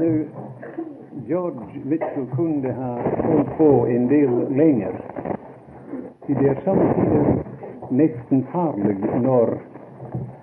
Nu, 0.00 0.26
George 1.26 1.80
Mitchell 1.84 2.26
kunde 2.36 2.72
ha 2.72 2.98
hållit 3.22 3.56
på 3.56 3.86
en 3.86 4.08
del 4.08 4.56
längre. 4.56 4.92
Ty 6.26 6.34
det 6.34 6.48
är 6.48 6.60
samtidigt 6.64 7.46
nästan 7.90 8.42
farligt 8.52 9.04
när 9.22 9.58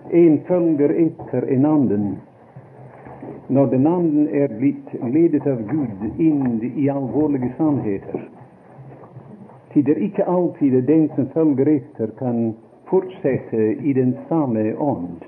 en 0.09 0.39
följer 0.47 0.89
efter 0.89 1.51
en 1.53 1.65
anden. 1.65 2.17
När 3.47 3.65
den 3.65 3.87
anden 3.87 4.27
är 4.27 4.47
blivit 4.47 5.13
ledet 5.13 5.47
av 5.47 5.61
Gud 5.61 6.19
in 6.19 6.73
i 6.75 6.89
allvarliga 6.89 7.49
sannheter. 7.57 8.29
Ty 9.73 9.81
det 9.81 9.91
är 9.91 10.03
icke 10.03 10.25
alltid 10.25 10.83
den 10.83 11.09
som 11.15 11.27
följer 11.27 11.67
efter 11.67 12.07
kan 12.07 12.53
fortsätta 12.85 13.57
i 13.57 13.93
den 13.93 14.17
samma 14.29 14.73
ond. 14.77 15.25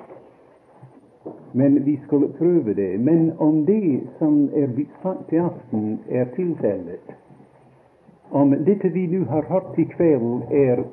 Men 1.51 1.83
vi 1.83 1.99
skulle 2.05 2.27
pröva 2.27 2.73
det. 2.73 2.97
Men 2.97 3.31
om 3.37 3.65
det 3.65 3.99
som 4.17 4.49
är 4.55 4.85
sagt 5.01 5.33
i 5.33 5.39
aften 5.39 5.97
är 6.09 6.25
tillfället, 6.25 7.11
om 8.29 8.49
detta 8.65 8.87
vi 8.87 9.07
nu 9.07 9.23
har 9.23 9.43
hört 9.43 9.79
ikväll 9.79 10.41
är, 10.49 10.83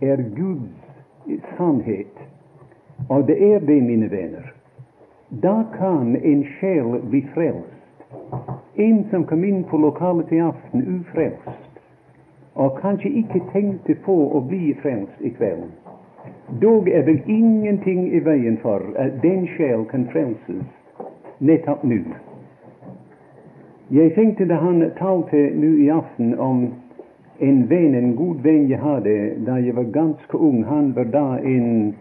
är 0.00 0.16
Guds 0.16 1.42
sannhet, 1.56 2.16
och 3.08 3.24
det 3.24 3.54
är 3.54 3.60
det, 3.60 3.80
mina 3.80 4.06
vänner, 4.06 4.52
då 5.28 5.64
kan 5.78 6.16
en 6.16 6.44
själ 6.44 7.00
bli 7.02 7.22
frälst. 7.34 7.68
En 8.74 9.04
som 9.10 9.24
kom 9.24 9.44
in 9.44 9.64
på 9.64 9.76
lokalet 9.76 10.32
i 10.32 10.40
aften 10.40 11.00
ofrälst 11.00 11.48
och 12.52 12.80
kanske 12.80 13.08
icke 13.08 13.40
tänkte 13.52 13.94
på 13.94 14.38
att 14.38 14.44
bli 14.44 14.74
frälst 14.74 15.12
ikväll. 15.20 15.62
Då 16.60 16.88
är 16.88 17.02
det 17.02 17.20
ingenting 17.26 18.12
i 18.12 18.20
vägen 18.20 18.56
för 18.56 18.80
att 18.96 19.22
den 19.22 19.46
själ 19.46 19.84
kan 19.84 20.06
frälsas 20.06 20.66
nettopp 21.38 21.82
nu. 21.82 22.04
Jag 23.88 24.14
tänkte 24.14 24.44
när 24.44 24.54
han 24.54 24.90
talte 24.98 25.36
nu 25.36 25.84
i 25.84 25.90
afton 25.90 26.38
om 26.38 26.70
en 27.38 27.66
vän, 27.66 27.94
en 27.94 28.16
god 28.16 28.40
vän 28.40 28.68
jag 28.68 28.78
hade 28.78 29.34
när 29.46 29.58
jag 29.58 29.74
var 29.74 29.82
ganska 29.84 30.38
ung. 30.38 30.64
Han 30.64 30.92
var 30.92 31.04
då 31.04 31.38
en, 31.44 31.94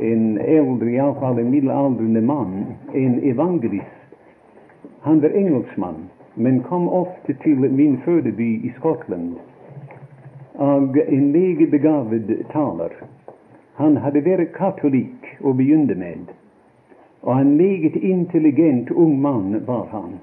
en 0.00 0.38
äldre, 0.38 0.90
i 0.90 0.98
alla 0.98 1.14
fall 1.14 1.38
en 1.38 1.50
medelåldrande 1.50 2.20
man, 2.20 2.64
en 2.94 3.22
evangelist. 3.22 3.86
Han 5.00 5.20
var 5.20 5.30
engelsman, 5.30 5.94
men 6.34 6.60
kom 6.60 6.88
ofta 6.88 7.32
till 7.32 7.58
min 7.58 7.98
födeby 7.98 8.54
i 8.54 8.72
Skottland. 8.78 9.34
Och 10.52 10.96
en 10.96 11.32
lägebegavad 11.32 12.32
talare. 12.52 12.92
Han 13.80 13.96
hade 13.96 14.20
varit 14.20 14.52
katolik 14.52 15.24
och 15.40 15.54
begynte 15.54 15.94
med. 15.94 16.24
Och 17.20 17.40
en 17.40 17.56
mycket 17.56 18.02
intelligent 18.02 18.90
ung 18.90 19.20
man 19.22 19.64
var 19.66 19.86
han. 19.90 20.18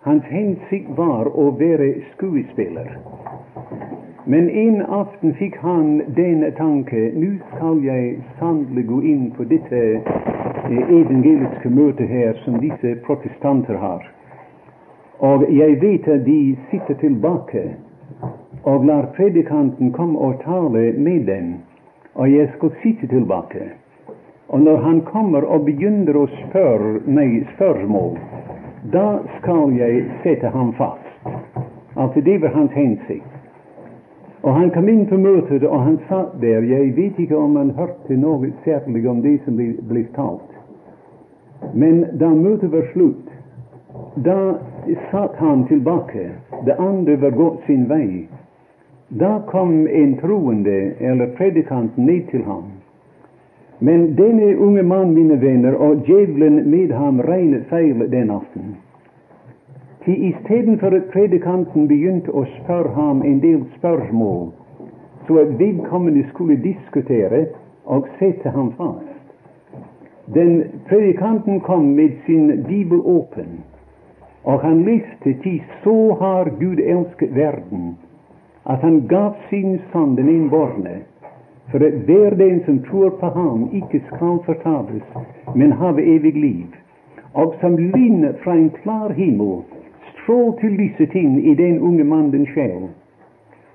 Hans 0.00 0.24
hänsyn 0.24 0.86
var 0.96 1.26
att 1.26 1.60
vara 1.60 1.94
skådespelare. 2.16 2.98
Men 4.24 4.50
en 4.50 4.82
afton 4.82 5.34
fick 5.34 5.56
han 5.56 6.02
den 6.06 6.52
tanke, 6.52 6.96
nu 6.96 7.38
skall 7.56 7.84
jag 7.84 8.18
sannolikt 8.38 8.88
gå 8.88 9.02
in 9.02 9.30
på 9.30 9.44
detta 9.44 9.76
eh, 9.76 11.00
evangeliska 11.00 11.70
möte 11.70 12.04
här 12.04 12.32
som 12.44 12.60
dessa 12.60 13.00
protestanter 13.06 13.74
har. 13.74 14.10
Och 15.18 15.52
jag 15.52 15.80
vet 15.80 16.08
att 16.08 16.24
de 16.24 16.56
sitter 16.70 16.94
tillbaka 16.94 17.62
och 18.62 18.84
lär 18.84 19.02
predikanten 19.02 19.92
komma 19.92 20.18
och 20.18 20.42
tala 20.42 20.78
med 20.78 21.26
dem 21.26 21.54
och 22.18 22.28
jag 22.28 22.54
ska 22.56 22.70
sitta 22.82 23.06
tillbaka. 23.06 23.58
Och 24.46 24.60
när 24.60 24.76
han 24.76 25.00
kommer 25.00 25.44
och 25.44 25.64
begynner 25.64 26.24
att 26.24 26.30
spöra 26.48 27.00
mig 27.04 27.48
spörsmål, 27.54 28.18
då 28.92 29.18
skall 29.40 29.78
jag 29.78 30.04
sätta 30.22 30.48
han 30.48 30.72
fast. 30.72 31.34
Alltså 31.94 32.20
det 32.20 32.38
var 32.38 32.48
hans 32.48 32.70
hensikt. 32.70 33.26
Och 34.40 34.52
han 34.52 34.70
kom 34.70 34.88
in 34.88 35.06
på 35.06 35.18
mötet 35.18 35.62
och 35.62 35.80
han 35.80 35.98
satt 36.08 36.40
där. 36.40 36.62
Jag 36.62 36.94
vet 36.94 37.18
inte 37.18 37.36
om 37.36 37.56
han 37.56 37.70
hörde 37.70 38.16
något 38.16 38.50
särskilt 38.64 39.08
om 39.08 39.22
det 39.22 39.44
som 39.44 39.56
blev, 39.56 39.82
blev 39.82 40.06
talt. 40.14 40.50
Men 41.74 42.06
då 42.12 42.28
mötet 42.28 42.70
var 42.70 42.92
slut, 42.92 43.30
då 44.14 44.54
satt 45.10 45.36
han 45.36 45.66
tillbaka. 45.66 46.30
Det 46.64 46.74
andra 46.74 47.16
var 47.16 47.30
gått 47.30 47.60
sin 47.66 47.88
väg. 47.88 48.28
Då 49.08 49.42
kom 49.46 49.86
en 49.86 50.16
troende, 50.16 50.92
eller 50.98 51.26
predikant, 51.26 51.96
ned 51.96 52.28
till 52.30 52.44
honom. 52.44 52.72
Men 53.78 54.16
denne 54.16 54.54
unge 54.54 54.82
man, 54.82 55.14
mina 55.14 55.34
vänner, 55.34 55.74
och 55.74 56.08
djävulen 56.08 56.70
med 56.70 56.90
ham 56.90 57.22
regnet 57.22 57.66
fel 57.66 58.10
den 58.10 58.30
aften. 58.30 58.76
Ty 60.04 60.12
isteden 60.12 60.78
för 60.78 60.92
att 60.92 61.10
predikanten 61.10 61.86
begynte 61.86 62.30
att 62.38 62.48
spöra 62.64 62.88
ham 62.88 63.22
en 63.22 63.40
del 63.40 63.64
spörsmål, 63.78 64.48
så 65.26 65.40
att 65.40 65.48
vedkommande 65.48 66.26
skulle 66.34 66.56
diskutera 66.56 67.46
och 67.84 68.06
sätta 68.18 68.50
ham 68.50 68.72
fast. 68.72 69.04
Den 70.24 70.64
predikanten 70.86 71.60
kom 71.60 71.94
med 71.94 72.12
sin 72.26 72.64
bibel 72.68 73.00
öppen, 73.06 73.62
och 74.42 74.60
han 74.60 74.82
läste, 74.82 75.42
ty 75.42 75.60
så 75.84 76.12
har 76.12 76.52
Gud 76.58 76.80
älskat 76.80 77.30
världen, 77.30 77.94
att 78.68 78.82
han 78.82 79.06
gav 79.06 79.34
sin 79.50 79.80
son 79.92 80.16
den 80.16 80.28
enbarne, 80.28 80.98
för 81.70 81.80
att 81.86 81.94
hver 81.94 82.30
den 82.30 82.64
som 82.64 82.78
tror 82.78 83.10
på 83.10 83.26
honom 83.26 83.68
icke 83.72 84.00
skall 84.06 84.38
förtapas, 84.46 85.02
men 85.54 85.72
have 85.72 86.02
evig 86.02 86.36
liv. 86.36 86.66
Och 87.32 87.54
som 87.60 87.78
lyn 87.78 88.34
från 88.42 88.58
en 88.58 88.70
klar 88.70 89.10
himmel 89.10 89.62
strål 90.12 90.52
till 90.60 90.72
lyset 90.72 91.14
in 91.14 91.38
i 91.38 91.54
den 91.54 91.78
unge 91.78 92.04
mannens 92.04 92.48
själ. 92.48 92.88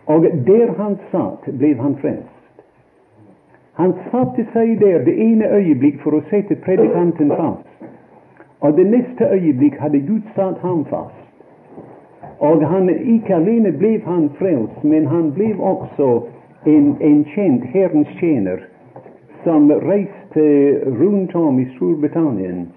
Och 0.06 0.22
där 0.22 0.74
han 0.78 0.98
satt 1.12 1.46
blev 1.46 1.80
han 1.80 1.96
frälst. 1.96 2.44
Han 3.74 3.94
satte 4.12 4.46
sig 4.54 4.76
där 4.76 5.00
det 5.00 5.20
ena 5.20 5.46
ögonblick 5.46 6.02
för 6.02 6.18
att 6.18 6.30
sätta 6.30 6.56
predikanten 6.56 7.30
fast. 7.30 7.68
Och 8.60 8.74
det 8.74 8.84
nästa 8.84 9.26
ögonblick 9.26 9.78
hade 9.78 10.00
Gud 10.00 10.24
satt 10.36 10.58
han 10.60 10.86
fast. 10.86 11.23
Och 12.38 12.62
han, 12.62 12.90
icke 12.90 13.36
alene 13.36 13.72
blev 13.72 14.04
han 14.04 14.30
frälst, 14.30 14.84
men 14.84 15.08
han 15.08 15.32
blev 15.32 15.62
också 15.62 16.24
en, 16.64 16.96
en 17.00 17.26
känd 17.26 17.64
Herrens 17.64 18.08
tjänare 18.08 18.60
som 19.44 19.72
reste 19.72 20.42
runt 20.86 21.36
om 21.36 21.60
i 21.60 21.66
Storbritannien 21.66 22.68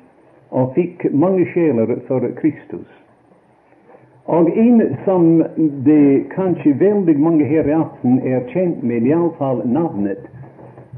och 0.49 0.75
fick 0.75 1.13
många 1.13 1.45
själar 1.45 1.99
för 2.07 2.31
Kristus. 2.41 2.87
Och 4.25 4.57
en 4.57 4.97
som 5.05 5.45
det 5.59 6.25
kanske 6.35 6.73
väldigt 6.73 7.19
många 7.19 7.45
här 7.45 7.69
i 7.69 7.73
afton 7.73 8.19
är 8.19 8.49
känt 8.49 8.83
med, 8.83 9.07
i 9.07 9.13
alla 9.13 9.31
fall 9.31 9.69
namnet, 9.69 10.19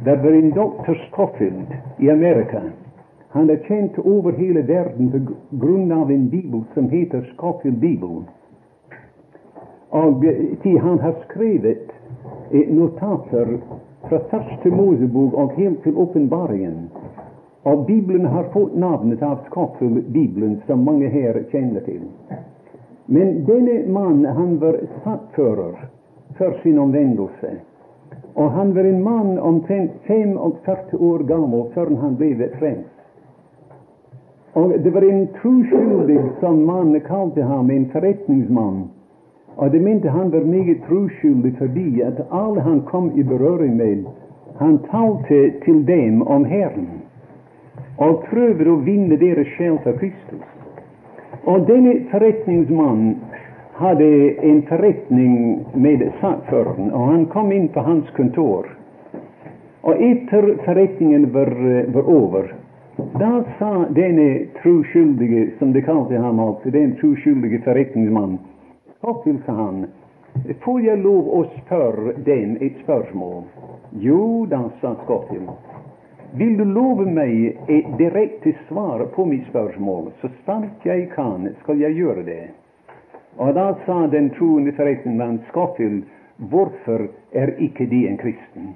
det 0.04 0.16
var 0.16 0.32
en 0.32 0.50
doktor 0.50 1.08
Scofield 1.10 1.66
i 1.98 2.10
Amerika. 2.10 2.62
Han 3.28 3.50
är 3.50 3.60
känd 3.68 3.90
över 4.04 4.32
hela 4.32 4.60
världen 4.60 5.10
på 5.50 5.66
grund 5.66 5.92
av 5.92 6.10
en 6.10 6.28
bibel 6.28 6.60
som 6.74 6.90
heter 6.90 7.30
Scofield 7.34 7.78
och 9.90 10.22
till 10.62 10.78
han 10.78 10.98
har 10.98 11.14
skrivit 11.28 11.92
notater 12.50 13.58
från 14.08 14.20
första 14.30 14.68
Mosebok 14.68 15.34
och 15.34 15.52
helt 15.52 15.82
till 15.82 15.96
uppenbaringen. 15.96 16.90
Och 17.62 17.84
Bibeln 17.84 18.24
har 18.24 18.44
fått 18.44 18.76
namnet 18.76 19.22
av 19.22 19.38
Scofield-bibeln 19.50 20.60
som 20.66 20.80
många 20.80 21.08
här 21.08 21.44
känner 21.52 21.80
till. 21.80 22.00
Men 23.06 23.44
denne 23.44 23.88
man, 23.88 24.24
han 24.24 24.58
var 24.58 24.80
sattförare 25.04 25.76
för 26.36 26.60
sin 26.62 26.78
omvändelse. 26.78 27.56
Och 28.34 28.50
han 28.50 28.74
var 28.74 28.84
en 28.84 29.02
man 29.02 29.38
omtrent 29.38 29.90
45 30.06 30.38
år 30.92 31.18
gammal 31.18 31.70
förrän 31.74 31.96
han 31.96 32.16
blev 32.16 32.58
frälst. 32.58 32.90
Och 34.52 34.70
det 34.70 34.90
var 34.90 35.02
en 35.02 35.26
troskyldig 35.42 36.20
som 36.40 36.66
man 36.66 37.00
kallade 37.00 37.42
honom, 37.42 37.70
en 37.70 37.88
förrättningsman. 37.88 38.88
Och 39.58 39.70
det 39.70 39.80
mente 39.80 40.08
han 40.08 40.30
var 40.30 40.40
mycket 40.40 40.86
troskyldig 40.88 41.58
förbi 41.58 42.02
att 42.02 42.32
alla 42.32 42.60
han 42.60 42.80
kom 42.80 43.12
i 43.14 43.24
beröring 43.24 43.76
med, 43.76 44.04
han 44.56 44.78
talte 44.78 45.50
till 45.50 45.86
dem 45.86 46.22
om 46.22 46.44
Herren 46.44 46.88
och 47.96 48.24
prövade 48.24 48.72
att 48.72 48.82
vinna 48.82 49.16
deras 49.16 49.46
själ 49.46 49.78
för 49.78 49.92
Kristus. 49.92 50.42
Och 51.44 51.60
denne 51.60 52.00
förrättningsman 52.10 53.16
hade 53.72 54.30
en 54.30 54.62
förrättning 54.62 55.64
med 55.74 56.12
sackföraren 56.20 56.92
och 56.92 57.06
han 57.06 57.26
kom 57.26 57.52
in 57.52 57.68
på 57.68 57.80
hans 57.80 58.10
kontor. 58.16 58.66
Och 59.80 59.96
efter 59.96 60.56
förrättningen 60.64 61.32
var, 61.32 61.50
var 61.92 62.26
över, 62.26 62.54
då 62.96 63.44
sa 63.58 63.84
denne 63.90 64.38
troskyldige, 64.62 65.48
som 65.58 65.72
de 65.72 65.82
kallade 65.82 66.18
honom 66.18 66.40
alltså, 66.40 66.70
den 66.70 66.96
troskyldige 66.96 67.58
förrättningsman, 67.58 68.38
Scofield, 68.98 69.44
sa 69.46 69.52
han, 69.52 69.86
får 70.60 70.80
jag 70.80 70.98
lov 70.98 71.40
att 71.40 71.64
spöra 71.64 72.12
den 72.12 72.58
ett 72.60 72.72
spörsmål? 72.82 73.42
Jo, 73.90 74.46
då, 74.46 74.70
sa 74.80 74.96
Scofield. 75.04 75.48
Vill 76.34 76.56
du 76.56 76.64
lova 76.64 77.02
mig 77.04 77.58
ett 77.66 77.98
direkt 77.98 78.46
svar 78.68 79.04
på 79.14 79.24
mitt 79.24 79.46
spörsmål, 79.46 80.10
Så 80.20 80.28
starkt 80.42 80.74
jag 80.82 81.12
kan, 81.14 81.48
ska 81.62 81.74
jag 81.74 81.92
göra 81.92 82.22
det. 82.22 82.48
Och 83.36 83.54
då 83.54 83.76
sa 83.86 84.06
den 84.06 84.30
troende 84.30 84.72
forretningsmann 84.72 85.38
Scofield, 85.50 86.02
varför 86.36 87.08
är 87.32 87.62
icke 87.62 87.86
de 87.86 88.08
en 88.08 88.16
kristen? 88.16 88.74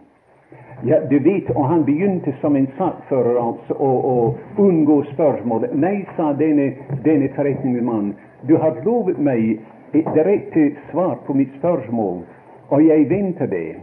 Ja, 0.84 1.00
du 1.10 1.18
vet, 1.18 1.50
och 1.50 1.64
han 1.64 1.84
begynte 1.84 2.34
som 2.40 2.56
en 2.56 2.66
saksfører 2.78 3.48
alltså 3.48 3.74
och, 3.74 4.24
och 4.24 4.38
undgå 4.56 5.04
spörsmål. 5.04 5.66
Nej, 5.72 6.08
sa 6.16 6.32
denne, 6.32 6.72
denne 7.04 7.28
förrättningsman, 7.28 8.14
du 8.42 8.56
har 8.56 8.84
lovat 8.84 9.18
mig 9.18 9.60
ett 9.92 10.14
direkt 10.14 10.54
typ 10.54 10.74
svar 10.90 11.18
på 11.26 11.34
mitt 11.34 11.54
spörsmål. 11.58 12.18
Och 12.68 12.82
jag 12.82 13.08
väntade. 13.08 13.56
det. 13.56 13.76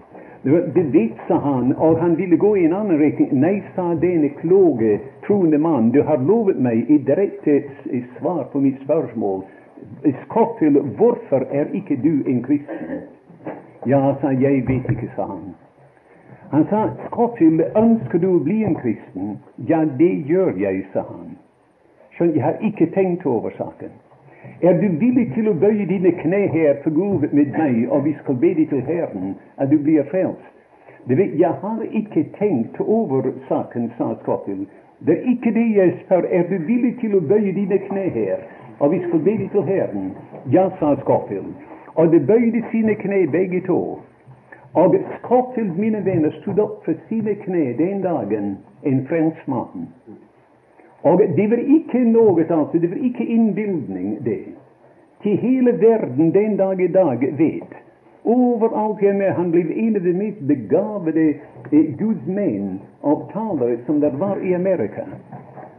Det 0.73 0.83
vet, 0.83 1.11
sa 1.27 1.35
han, 1.35 1.73
och 1.75 1.97
han 1.97 2.15
ville 2.15 2.35
gå 2.35 2.57
i 2.57 2.65
en 2.65 2.73
annan 2.73 2.97
riktning. 2.97 3.29
Nej, 3.31 3.63
sa 3.75 3.95
denne 3.95 4.29
kloge, 4.29 4.99
troende 5.27 5.57
man, 5.57 5.89
du 5.89 6.01
har 6.01 6.17
lovat 6.17 6.55
mig 6.55 6.85
ett 6.89 7.05
direkt 7.05 7.47
eh, 7.47 8.03
svar 8.19 8.43
på 8.43 8.59
mitt 8.59 8.81
spörsmål. 8.81 9.41
Kort 10.27 10.59
till, 10.59 10.81
varför 10.97 11.47
är 11.51 11.75
icke 11.75 11.95
du 11.95 12.23
en 12.27 12.43
kristen? 12.43 13.01
Ja, 13.83 14.15
sa 14.21 14.31
jag, 14.31 14.51
vet 14.51 14.91
icke, 14.91 15.09
sa 15.15 15.25
han. 15.25 15.53
Han 16.49 16.65
sa, 16.69 16.89
Scofield, 17.07 17.61
önskar 17.61 18.19
du 18.19 18.39
bli 18.39 18.63
en 18.63 18.75
kristen? 18.75 19.37
Ja, 19.55 19.85
det 19.85 20.13
gör 20.13 20.53
jag, 20.57 20.85
sa 20.93 21.05
han. 21.09 21.35
Så 22.17 22.25
jag 22.25 22.45
har 22.45 22.57
icke 22.61 22.85
tänkt 22.87 23.25
över 23.25 23.53
saken. 23.57 23.89
Är 24.61 24.73
du 24.73 24.87
villig 24.89 25.33
till 25.33 25.49
att 25.49 25.55
böja 25.55 25.85
dina 25.85 26.11
knä 26.11 26.47
här 26.47 26.73
för 26.83 26.91
Gud 26.91 27.33
med 27.33 27.47
mig, 27.47 27.87
och 27.87 28.07
vi 28.07 28.13
ska 28.23 28.33
be 28.33 28.53
dig 28.53 28.65
till 28.65 28.81
Herren, 28.81 29.33
att 29.55 29.69
du 29.69 29.77
blir 29.77 30.03
frälst? 30.03 30.41
Du 31.03 31.15
vet, 31.15 31.35
jag 31.35 31.53
har 31.53 31.87
icke 31.91 32.23
tänkt 32.23 32.81
över 32.81 33.31
saken, 33.47 33.91
sa 33.97 34.15
Scofield. 34.15 34.67
Det 34.99 35.11
är 35.11 35.31
icke 35.31 35.51
det 35.51 35.67
jag 35.67 35.93
spör. 36.05 36.23
Är 36.23 36.49
du 36.49 36.57
villig 36.57 36.99
till 36.99 37.17
att 37.17 37.23
böja 37.23 37.53
dina 37.53 37.77
knä 37.77 38.09
här? 38.09 38.39
Och 38.77 38.93
vi 38.93 38.99
ska 38.99 39.17
be 39.17 39.31
dig 39.31 39.49
till 39.49 39.61
Herren? 39.61 40.11
Ja, 40.43 40.71
sa 40.79 40.95
Scofield. 40.95 41.53
Och 41.87 42.07
de 42.07 42.19
böjde 42.19 42.63
sina 42.71 42.93
knä 42.93 43.27
bägge 43.27 43.61
två. 43.61 43.97
Och 44.73 44.95
Scofield, 45.21 45.79
mina 45.79 45.99
vänner, 45.99 46.31
stod 46.41 46.59
upp 46.59 46.85
för 46.85 46.95
sina 47.09 47.33
knä 47.33 47.73
den 47.73 48.01
dagen, 48.01 48.57
en 48.81 49.05
frälst 49.05 49.47
man. 49.47 49.87
Og 51.01 51.21
det 51.35 51.49
var 51.49 51.57
ikke 51.57 51.99
noe 51.99 52.41
altså, 52.41 52.79
det 52.81 52.89
var 52.91 52.97
ikke 53.03 53.25
innbildning, 53.25 54.25
det. 54.25 54.43
Til 55.23 55.37
hele 55.37 55.71
verden 55.81 56.33
den 56.33 56.57
dag 56.57 56.81
i 56.81 56.87
dag 56.87 57.19
vet 57.37 57.77
Overalt 58.23 58.99
hjemme 58.99 59.31
han 59.31 59.51
blev 59.51 59.71
en 59.71 59.95
av 59.95 60.03
de 60.03 60.13
mest 60.13 60.39
begavede 60.47 61.29
eh, 61.71 61.85
Guds 61.97 62.27
och 63.01 63.29
talare 63.33 63.77
som 63.85 63.99
det 63.99 64.09
var 64.09 64.37
i 64.43 64.55
Amerika. 64.55 65.05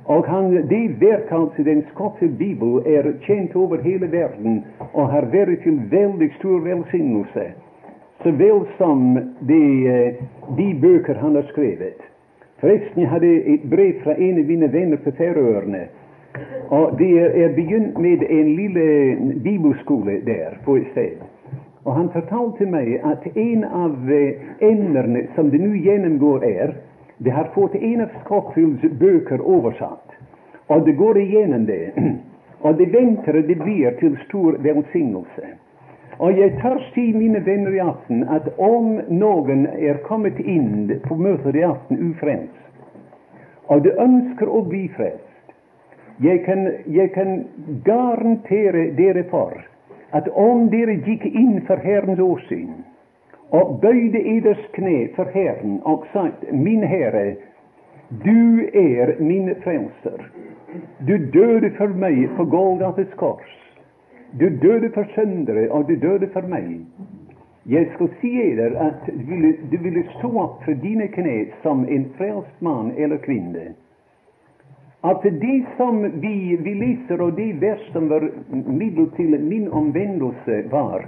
och 0.05 0.27
han, 0.27 0.55
det 0.55 0.89
verk, 0.89 1.33
alltså, 1.33 1.63
den 1.63 1.83
skotska 1.95 2.27
Bibeln, 2.27 2.87
är 2.87 3.15
känt 3.21 3.57
över 3.57 3.83
hela 3.83 4.07
världen 4.07 4.63
och 4.93 5.09
har 5.09 5.23
varit 5.23 5.63
till 5.63 5.81
väldigt 5.91 6.33
stor 6.33 6.61
välsignelse, 6.61 7.53
såväl 8.23 8.61
som 8.79 9.15
de, 9.41 9.87
eh, 9.89 10.15
de 10.57 10.75
böcker 10.75 11.15
han 11.15 11.35
har 11.35 11.43
skrivit. 11.43 12.10
Förresten, 12.61 13.03
jag 13.03 13.11
hade 13.11 13.27
ett 13.27 13.63
brev 13.63 14.03
från 14.03 14.15
en 14.15 14.39
av 14.39 14.45
mina 14.45 14.67
vänner 14.67 14.97
på 14.97 15.13
Färöarna, 15.13 15.79
och 16.69 16.97
det 16.99 17.19
är 17.19 17.55
begynt 17.55 17.99
med 17.99 18.23
en 18.23 18.57
liten 18.57 19.39
bibelskola 19.43 20.13
där 20.13 20.59
på 20.65 20.77
ett 20.77 20.91
ställe. 20.91 21.23
Och 21.83 21.95
han 21.95 22.13
förtalade 22.13 22.59
till 22.59 22.69
mig 22.69 23.01
att 23.01 23.37
en 23.37 23.65
av 23.65 24.13
eh, 24.13 24.69
ämnena, 24.71 25.19
som 25.35 25.51
det 25.51 25.59
nu 25.59 25.79
genomgår 25.79 26.45
är, 26.45 26.75
det 27.19 27.31
har 27.31 27.45
fått 27.45 27.75
en 27.75 28.01
av 28.01 28.09
Scottfields 28.25 28.83
böcker 28.83 29.59
översatt, 29.59 30.09
och 30.67 30.85
det 30.85 30.93
går 30.93 31.19
igenom 31.19 31.67
det. 31.67 31.93
Och 32.63 32.75
det 32.75 32.87
väntar 32.87 33.33
det 33.33 33.55
blir 33.55 33.91
till 33.91 34.17
stor 34.29 34.53
välsignelse. 34.53 35.49
Och 36.21 36.33
jag 36.33 36.63
törs 36.63 36.93
si, 36.95 37.13
mina 37.15 37.39
vänner 37.39 37.75
i 37.75 37.81
aften, 37.81 38.29
att 38.29 38.59
om 38.59 39.01
någon 39.09 39.67
är 39.67 39.95
kommit 39.95 40.41
in 40.41 41.01
på 41.05 41.17
mötet 41.17 41.55
i 41.55 41.63
aften 41.63 41.99
ufrelst, 41.99 42.53
och 43.67 43.83
de 43.83 43.91
önskar 43.91 44.59
att 44.59 44.67
bli 44.67 44.89
frälst, 44.89 45.53
jag 46.17 46.45
kan, 46.45 46.73
jag 46.85 47.15
kan 47.15 47.45
garantera 47.85 48.93
dere 48.93 49.23
för 49.23 49.67
att 50.11 50.29
om 50.29 50.71
dere 50.71 50.95
gick 50.95 51.25
in 51.25 51.61
för 51.67 51.77
Herrens 51.77 52.21
åsyn 52.21 52.73
och 53.49 53.79
böjde 53.81 54.19
eders 54.19 54.71
knä 54.73 55.09
för 55.17 55.25
Herren 55.25 55.81
och 55.83 56.07
sagt, 56.13 56.53
Min 56.53 56.83
Herre, 56.83 57.37
du 58.09 58.71
är 58.73 59.17
min 59.19 59.55
frälsare, 59.55 60.25
Du 60.99 61.19
döde 61.19 61.71
för 61.71 61.89
mig 61.89 62.29
på 62.37 62.45
Golgatas 62.45 63.15
kors. 63.17 63.60
Du 64.39 64.49
døde 64.63 64.91
for 64.95 65.05
syndere, 65.15 65.71
og 65.71 65.89
du 65.89 65.95
døde 65.95 66.29
for 66.33 66.47
meg. 66.47 66.87
Jeg 67.67 67.87
skal 67.95 68.09
si 68.21 68.31
dere 68.57 68.87
at 68.87 69.07
du 69.07 69.25
ville, 69.27 69.53
du 69.73 69.77
ville 69.83 70.05
stå 70.19 70.31
opp 70.39 70.65
för 70.65 70.75
dine 70.75 71.09
kne 71.09 71.47
som 71.63 71.89
en 71.89 72.07
frelst 72.17 72.61
mann 72.61 72.93
eller 72.97 73.17
kvinne. 73.17 73.75
At 75.03 75.23
det 75.23 75.65
som 75.77 76.03
vi, 76.21 76.57
vi 76.57 76.75
leser, 76.75 77.23
og 77.23 77.37
det 77.37 77.61
vers 77.61 77.93
som 77.93 78.09
var 78.09 78.29
middel 78.53 79.11
til 79.17 79.41
min 79.41 79.69
omvendelse, 79.69 80.65
var 80.71 81.07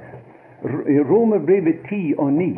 Romerbrevet 1.11 1.77
10 1.89 2.15
og 2.19 2.33
9, 2.33 2.57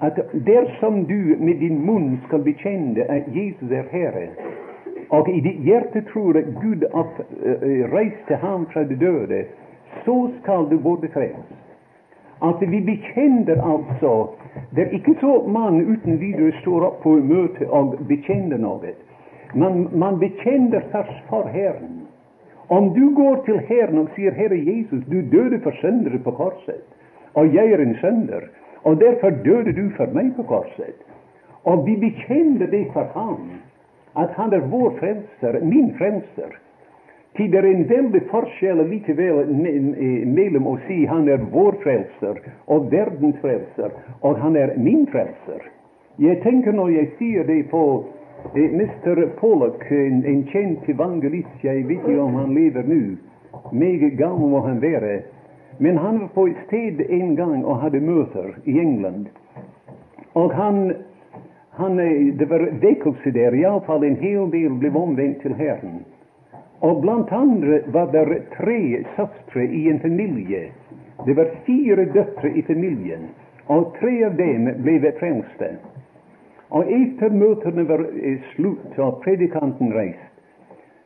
at 0.00 0.18
dersom 0.46 1.04
du 1.04 1.36
med 1.38 1.54
din 1.54 1.86
munn 1.86 2.20
skal 2.26 2.42
bekjenne 2.42 3.04
at 3.10 3.28
Jesus 3.34 3.70
er 3.70 3.86
Herre, 3.90 4.28
og 5.08 5.28
i 5.30 5.40
ditt 5.40 5.62
hjerte 5.64 6.02
tror 6.12 6.36
at 6.36 6.48
Gud 6.62 6.84
oppreiste 6.92 8.36
ham 8.42 8.66
fra 8.72 8.82
de 8.84 8.96
døde, 8.96 9.44
så 10.04 10.30
skal 10.40 10.68
du 10.70 10.76
vår 10.76 10.96
befrielse. 10.96 11.60
At 12.42 12.60
vi 12.60 12.80
bekjenner 12.80 13.60
altså 13.62 14.28
Det 14.76 14.82
er 14.82 14.90
ikke 14.94 15.14
så 15.20 15.44
man 15.48 15.80
uten 15.80 16.20
videre 16.20 16.52
står 16.60 16.84
opp 16.86 17.00
på 17.02 17.16
møte 17.16 17.66
og 17.70 17.96
bekjenner 18.08 18.58
noe. 18.58 18.92
Man, 19.54 19.88
man 19.92 20.18
bekjenner 20.18 20.82
først 20.92 21.22
for 21.28 21.48
Herren. 21.50 22.04
Om 22.68 22.94
du 22.94 23.14
går 23.14 23.42
til 23.46 23.58
Herren 23.68 23.98
og 23.98 24.08
sier 24.14 24.30
'Herre 24.30 24.58
Jesus, 24.66 25.04
du 25.10 25.20
døde 25.36 25.60
for 25.60 25.70
syndere 25.70 26.18
på 26.18 26.30
korset', 26.30 26.86
og 27.34 27.54
jeg 27.54 27.72
er 27.72 27.78
en 27.78 27.96
synder, 27.96 28.46
og 28.84 29.00
derfor 29.00 29.30
døde 29.30 29.72
du 29.72 29.90
for 29.96 30.06
meg 30.14 30.32
på 30.36 30.42
korset, 30.42 30.94
og 31.64 31.86
vi 31.86 31.96
bekjenner 31.96 32.66
det 32.66 32.86
for 32.92 33.06
Ham, 33.14 33.50
at 34.16 34.30
Han 34.30 34.52
er 34.52 34.68
vår 34.70 34.90
frelser, 34.98 35.64
min 35.64 35.94
frelser, 35.98 36.50
til 37.36 37.52
det 37.52 37.58
er 37.58 37.66
en 37.66 37.88
veldig 37.88 38.20
forskjell 38.30 38.82
likevel 38.88 39.48
mellom 40.26 40.66
att 40.66 40.80
se, 40.88 41.06
han 41.06 41.28
är 41.28 41.38
vår 41.52 41.72
Frälsare 41.82 42.38
och 42.64 42.92
världens 42.92 43.36
Frälsare, 43.40 43.90
och 44.20 44.38
han 44.38 44.56
är 44.56 44.76
min 44.76 45.06
Frälsare. 45.06 45.62
Jag 46.16 46.42
tänker, 46.42 46.72
när 46.72 46.88
jag 46.88 47.08
ser 47.18 47.44
det 47.44 47.62
på 47.62 48.04
eh, 48.54 48.64
Mr. 48.64 49.26
Pollock, 49.26 49.90
en, 49.90 50.24
en 50.24 50.46
känd 50.46 50.76
evangelist, 50.86 51.48
jag 51.60 51.74
vet 51.74 51.90
inte 51.90 52.18
om 52.18 52.34
han 52.34 52.54
lever 52.54 52.82
nu. 52.82 53.16
Mycket 53.72 54.12
gammal 54.12 54.48
må 54.50 54.60
han 54.60 54.80
vara. 54.80 55.20
men 55.78 55.98
han 55.98 56.18
var 56.18 56.28
på 56.28 56.46
ett 56.46 56.66
sted 56.66 57.00
en 57.10 57.36
gång 57.36 57.64
och 57.64 57.76
hade 57.76 58.00
möter 58.00 58.58
i 58.64 58.78
England. 58.78 59.28
Och 60.32 60.52
han, 60.52 60.92
han 61.70 61.98
eh, 61.98 62.34
det 62.34 62.44
var 62.44 62.58
väckelse 62.80 63.30
där, 63.30 63.54
i 63.54 63.64
alla 63.64 63.80
fall 63.80 64.04
en 64.04 64.16
hel 64.16 64.50
del 64.50 64.70
blev 64.70 64.96
omvänt 64.96 65.42
till 65.42 65.54
Herren. 65.54 66.04
Och 66.84 67.00
bland 67.00 67.32
andra 67.32 67.78
var 67.86 68.12
det 68.12 68.42
tre 68.56 69.04
søstre 69.16 69.64
i 69.64 69.90
en 69.90 70.00
familj. 70.00 70.72
Det 71.26 71.34
var 71.34 71.48
fyra 71.66 72.04
döttrar 72.04 72.58
i 72.58 72.62
familjen, 72.62 73.20
och 73.66 73.96
tre 74.00 74.24
av 74.24 74.36
dem 74.36 74.72
blev 74.76 75.18
frälsta. 75.18 75.64
Och 76.68 76.84
efter 76.92 77.30
mötena 77.30 77.84
var 77.84 77.98
eh, 77.98 78.38
slut 78.54 78.98
och 78.98 79.22
predikanten 79.22 79.92
rest, 79.92 80.34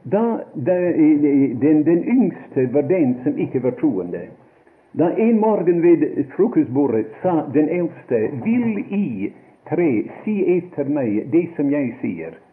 då 0.02 0.40
eh, 0.54 1.50
den, 1.61 1.85
den, 1.85 2.04
yngste 2.04 2.66
var 2.66 2.82
den 2.82 3.14
som 3.23 3.38
icke 3.38 3.58
var 3.58 3.70
troende. 3.70 4.20
Då, 4.92 5.04
en 5.04 5.40
morgon 5.40 5.80
vid 5.80 6.26
frukostbordet, 6.37 7.06
sa 7.23 7.47
den 7.54 7.68
äldste, 7.68 8.30
Vill 8.44 8.78
I 8.78 9.32
tre 9.68 10.04
se 10.25 10.58
efter 10.58 10.85
mig 10.85 11.26
det 11.32 11.49
som 11.56 11.70
jag 11.70 11.94
säger? 12.00 12.48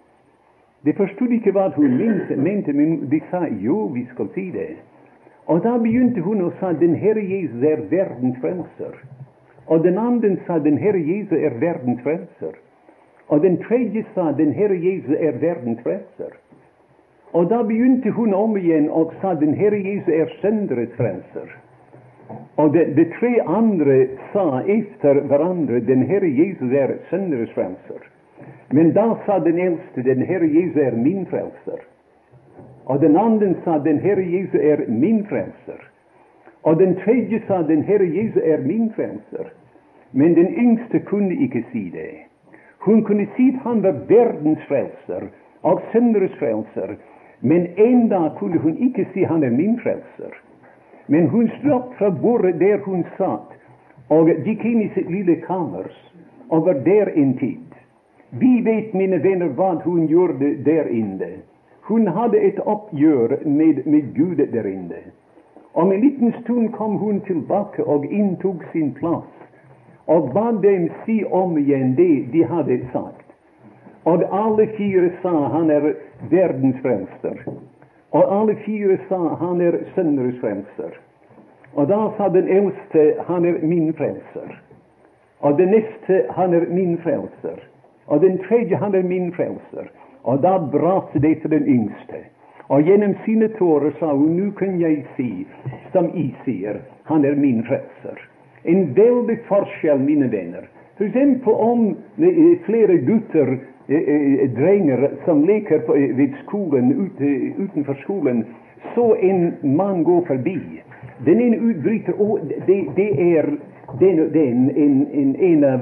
De 0.85 0.93
förstod 0.93 1.31
ikke 1.33 1.51
hva 1.51 1.69
hun 1.75 1.97
mente, 1.97 2.35
mente, 2.35 2.73
men 2.73 3.09
de 3.09 3.21
sa 3.31 3.47
jo, 3.49 3.87
vi 3.93 4.05
skal 4.13 4.29
si 4.35 4.51
det. 4.53 4.75
Og 5.45 5.63
da 5.63 5.77
begynte 5.81 6.21
hun 6.21 6.43
å 6.45 6.51
sa 6.59 6.73
den 6.77 6.95
Herre 6.97 7.23
Jesus 7.25 7.63
er 7.65 7.81
verdens 7.89 8.37
frelser. 8.41 8.93
Og 9.65 9.83
den 9.83 9.97
andre 9.97 10.35
sa 10.45 10.59
den 10.61 10.77
Herre 10.77 11.01
Jesus 11.01 11.37
er 11.37 11.57
verdens 11.61 12.01
frelser. 12.05 12.57
Og 13.27 13.41
den 13.41 13.57
tredje 13.65 14.05
sa 14.13 14.31
den 14.37 14.53
Herre 14.53 14.77
Jesus 14.77 15.17
er 15.19 15.37
verdens 15.41 15.81
frelser. 15.81 16.37
Og 17.33 17.49
da 17.49 17.63
begynte 17.65 18.13
hun 18.13 18.33
om 18.33 18.57
igjen 18.57 18.89
og 18.89 19.13
sa 19.21 19.33
den 19.33 19.53
Herre 19.57 19.81
Jesus 19.81 20.09
er 20.13 20.29
synderes 20.41 20.93
frelser. 20.97 21.49
Og 22.57 22.73
de, 22.73 22.85
de, 22.97 23.05
tre 23.19 23.33
andre 23.45 23.97
sa 24.33 24.61
efter 24.61 25.19
hverandre 25.29 25.81
den 25.85 26.05
Herre 26.09 26.29
Jesus 26.29 26.71
er 26.73 26.93
synderes 27.09 27.51
frelser. 27.57 28.05
Men 28.69 28.93
då 28.93 29.17
sa 29.25 29.39
den 29.39 29.59
äldste, 29.59 30.01
den 30.01 30.21
Herre 30.21 30.47
Jesus 30.47 30.77
är 30.77 30.91
min 30.91 31.25
frälser. 31.25 31.79
Och 32.83 32.99
den 32.99 33.17
andre 33.17 33.53
sa, 33.63 33.79
den 33.79 33.99
Herre 33.99 34.23
Jesus 34.23 34.55
är 34.55 34.85
min 34.87 35.25
frälser. 35.25 35.89
Och 36.61 36.77
den 36.77 36.95
tredje 36.95 37.41
sa, 37.47 37.63
den 37.63 37.83
Herre 37.83 38.05
Jesus 38.05 38.43
är 38.43 38.57
min 38.57 38.93
frälser. 38.93 39.47
Men 40.11 40.33
den 40.33 40.47
yngste 40.47 40.99
kunde 40.99 41.33
icke 41.33 41.63
si 41.71 41.89
det. 41.89 42.15
Hon 42.79 43.03
kunde 43.03 43.27
si 43.37 43.49
att 43.49 43.63
han 43.63 43.81
var 43.81 43.91
världens 43.91 44.59
frälser 44.59 45.23
och 45.61 45.81
synderes 45.91 46.31
frälser. 46.31 46.97
men 47.39 47.67
en 47.75 48.09
dag 48.09 48.37
kunde 48.39 48.57
hon 48.57 48.77
icke 48.77 49.05
se, 49.05 49.13
si 49.13 49.23
han 49.23 49.43
är 49.43 49.49
min 49.49 49.77
frälser. 49.77 50.37
Men 51.05 51.27
hon 51.27 51.51
slapp 51.61 51.93
från 51.93 52.21
bordet 52.21 52.59
där 52.59 52.77
hon 52.77 53.03
satt, 53.17 53.51
och 54.07 54.29
gick 54.29 54.65
in 54.65 54.81
i 54.81 54.89
sitt 54.89 55.09
lilla 55.09 55.35
kammers 55.35 56.11
och 56.47 56.65
var 56.65 56.73
där 56.73 57.17
en 57.17 57.37
tid. 57.37 57.74
Vi 58.39 58.61
vet, 58.61 58.93
mina 58.93 59.17
vänner, 59.17 59.47
vad 59.47 59.81
hon 59.81 60.07
gjorde 60.07 60.55
där 60.55 60.87
inne. 60.87 61.29
Hon 61.81 62.07
hade 62.07 62.37
ett 62.37 62.59
uppgör 62.59 63.39
med, 63.45 63.87
med 63.87 64.13
Gud 64.13 64.49
där 64.51 64.67
inne. 64.67 64.95
Om 65.71 65.91
en 65.91 66.01
liten 66.01 66.33
stund 66.43 66.73
kom 66.73 66.97
hon 66.97 67.19
tillbaka 67.19 67.83
och 67.83 68.05
intog 68.05 68.63
sin 68.71 68.93
plats 68.93 69.27
och 70.05 70.29
bad 70.29 70.61
dem 70.61 70.89
se 71.05 71.25
om 71.25 71.57
igen 71.57 71.95
det 71.95 72.25
de 72.31 72.43
hade 72.43 72.79
sagt. 72.93 73.25
Och 74.03 74.23
alla 74.23 74.65
fyra 74.77 75.09
sa 75.21 75.47
han 75.47 75.69
är 75.69 75.95
världens 76.29 76.75
frälsare. 76.81 77.53
Och 78.09 78.33
alla 78.33 78.55
fyra 78.65 78.97
sa 79.09 79.35
han 79.39 79.61
är 79.61 79.83
sønneres 79.95 80.41
frälsare. 80.41 80.95
Och 81.73 81.87
då 81.87 82.13
sa 82.17 82.29
den 82.29 82.47
äldste, 82.47 83.23
han 83.27 83.45
är 83.45 83.59
min 83.61 83.93
frälsare. 83.93 84.55
Och 85.39 85.57
den 85.57 85.71
näste, 85.71 86.25
han 86.29 86.53
är 86.53 86.61
min 86.61 86.97
frälsare. 86.97 87.61
Och 88.05 88.21
den 88.21 88.37
tredje 88.37 88.77
han 88.77 88.95
är 88.95 89.03
min 89.03 89.31
frälsare. 89.31 89.87
Och 90.21 90.41
då 90.41 90.59
brast 90.71 91.13
det 91.13 91.35
til 91.35 91.49
den 91.49 91.67
yngste. 91.67 92.17
Och 92.67 92.81
genom 92.81 93.13
sina 93.25 93.47
tårar 93.47 93.93
sa 93.99 94.13
hon, 94.13 94.37
nu 94.37 94.51
kan 94.51 94.79
jag 94.79 95.05
se, 95.17 95.45
som 95.91 96.05
I 96.05 96.35
ser, 96.45 96.81
han 97.03 97.25
är 97.25 97.35
min 97.35 97.63
frälsare. 97.63 98.19
En 98.63 98.93
väldig 98.93 99.39
forskel, 99.47 99.99
mina 99.99 100.27
vänner. 100.27 100.67
Till 100.97 101.07
exempel 101.07 101.53
om 101.53 101.95
eh, 102.17 102.59
flera 102.65 102.93
gutter 102.93 103.59
eh, 103.87 103.97
eh, 103.97 104.49
drängar, 104.49 105.11
som 105.25 105.45
leker 105.45 106.13
vid 106.13 106.33
skolan, 106.47 107.11
utanför 107.57 107.93
skolan, 107.93 108.45
så 108.95 109.15
en 109.15 109.53
man 109.61 110.03
går 110.03 110.21
förbi. 110.21 110.59
Den 111.25 111.41
ene 111.41 111.57
utbryter 111.57 112.21
Och 112.21 112.39
det, 112.67 112.85
det 112.95 113.37
är 113.37 113.57
den, 113.99 114.15
den, 114.15 114.69
en, 114.75 115.07
en, 115.13 115.35
en 115.35 115.63
av 115.63 115.79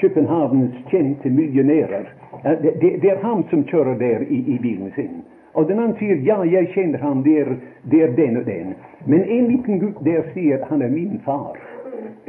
Köpenhamns 0.00 0.70
kände 0.90 1.30
miljonärer. 1.30 2.12
Eh, 2.44 2.52
det, 2.62 2.96
det, 3.00 3.10
är 3.10 3.22
han 3.22 3.44
som 3.50 3.64
kör 3.64 3.84
där 3.84 4.22
i, 4.22 4.54
i 4.54 4.58
bilen 4.62 4.90
sin. 4.94 5.22
Och 5.52 5.66
den 5.66 5.78
andra 5.78 5.98
säger, 5.98 6.16
ja, 6.16 6.44
jag 6.44 6.68
känner 6.68 6.98
han, 6.98 7.22
det 7.22 7.38
är, 7.38 7.56
det 7.82 8.02
är 8.02 8.08
den 8.08 8.36
och 8.36 8.44
den. 8.44 8.74
Men 9.04 9.22
en 9.22 9.48
liten 9.48 9.78
gutt 9.78 10.04
där 10.04 10.24
säger, 10.34 10.66
han 10.68 10.82
är 10.82 10.88
min 10.88 11.20
far. 11.24 11.58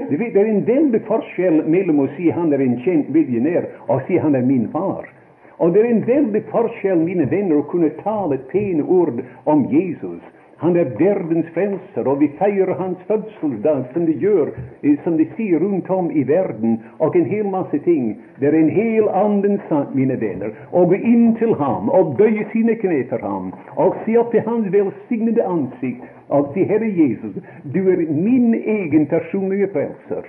Du 0.09 0.17
vet, 0.17 0.33
Det 0.33 0.39
är 0.39 0.45
en 0.45 0.63
väldig 0.63 1.01
forskel 1.05 1.67
mellan 1.67 1.99
att 1.99 2.15
säga 2.15 2.35
han 2.35 2.53
är 2.53 2.59
en 2.59 2.79
känd 2.79 3.09
miljonär 3.09 3.65
och 3.77 4.01
säga 4.07 4.21
han 4.21 4.35
är 4.35 4.41
min 4.41 4.67
far. 4.67 5.09
Och 5.49 5.71
det 5.71 5.79
är 5.79 5.85
en 5.85 6.01
väldig 6.01 6.43
forskel, 6.45 6.97
mina 6.97 7.25
vänner, 7.25 7.59
att 7.59 7.67
kunna 7.67 7.89
tala 7.89 8.35
ett 8.35 8.55
ord 8.89 9.23
om 9.43 9.65
Jesus 9.65 10.21
han 10.59 10.75
är 10.75 10.85
världens 10.85 11.45
frälsare 11.45 12.09
och 12.09 12.21
vi 12.21 12.27
firar 12.27 12.75
hans 12.75 12.97
födelsedag 13.07 13.83
som 13.93 14.05
de 14.05 14.11
gör, 14.11 14.47
eh, 14.81 14.99
som 15.03 15.17
de 15.17 15.25
ser 15.37 15.59
runt 15.59 15.89
om 15.89 16.11
i 16.11 16.23
världen, 16.23 16.77
och 16.97 17.15
en 17.15 17.25
hel 17.25 17.47
massa 17.47 17.77
ting. 17.77 18.21
Det 18.39 18.47
är 18.47 18.53
en 18.53 18.69
hel 18.69 19.09
andens 19.09 19.61
sak, 19.69 19.87
mina 19.93 20.15
vänner. 20.15 20.53
Och 20.71 20.87
gå 20.87 20.95
in 20.95 21.35
till 21.35 21.53
honom 21.53 21.89
och 21.89 22.15
böj 22.15 22.47
sina 22.51 22.75
knä 22.75 23.03
för 23.03 23.19
honom 23.19 23.51
och 23.75 23.95
se 24.05 24.17
upp 24.17 24.31
till 24.31 24.41
hans 24.45 24.67
välsignade 24.67 25.47
ansikte 25.47 26.07
och 26.27 26.51
se, 26.53 26.63
Herre 26.63 26.89
Jesus, 26.89 27.35
du 27.61 27.93
är 27.93 27.97
min 27.97 28.53
egen 28.53 29.05
personlige 29.05 29.67
frälsare. 29.67 30.25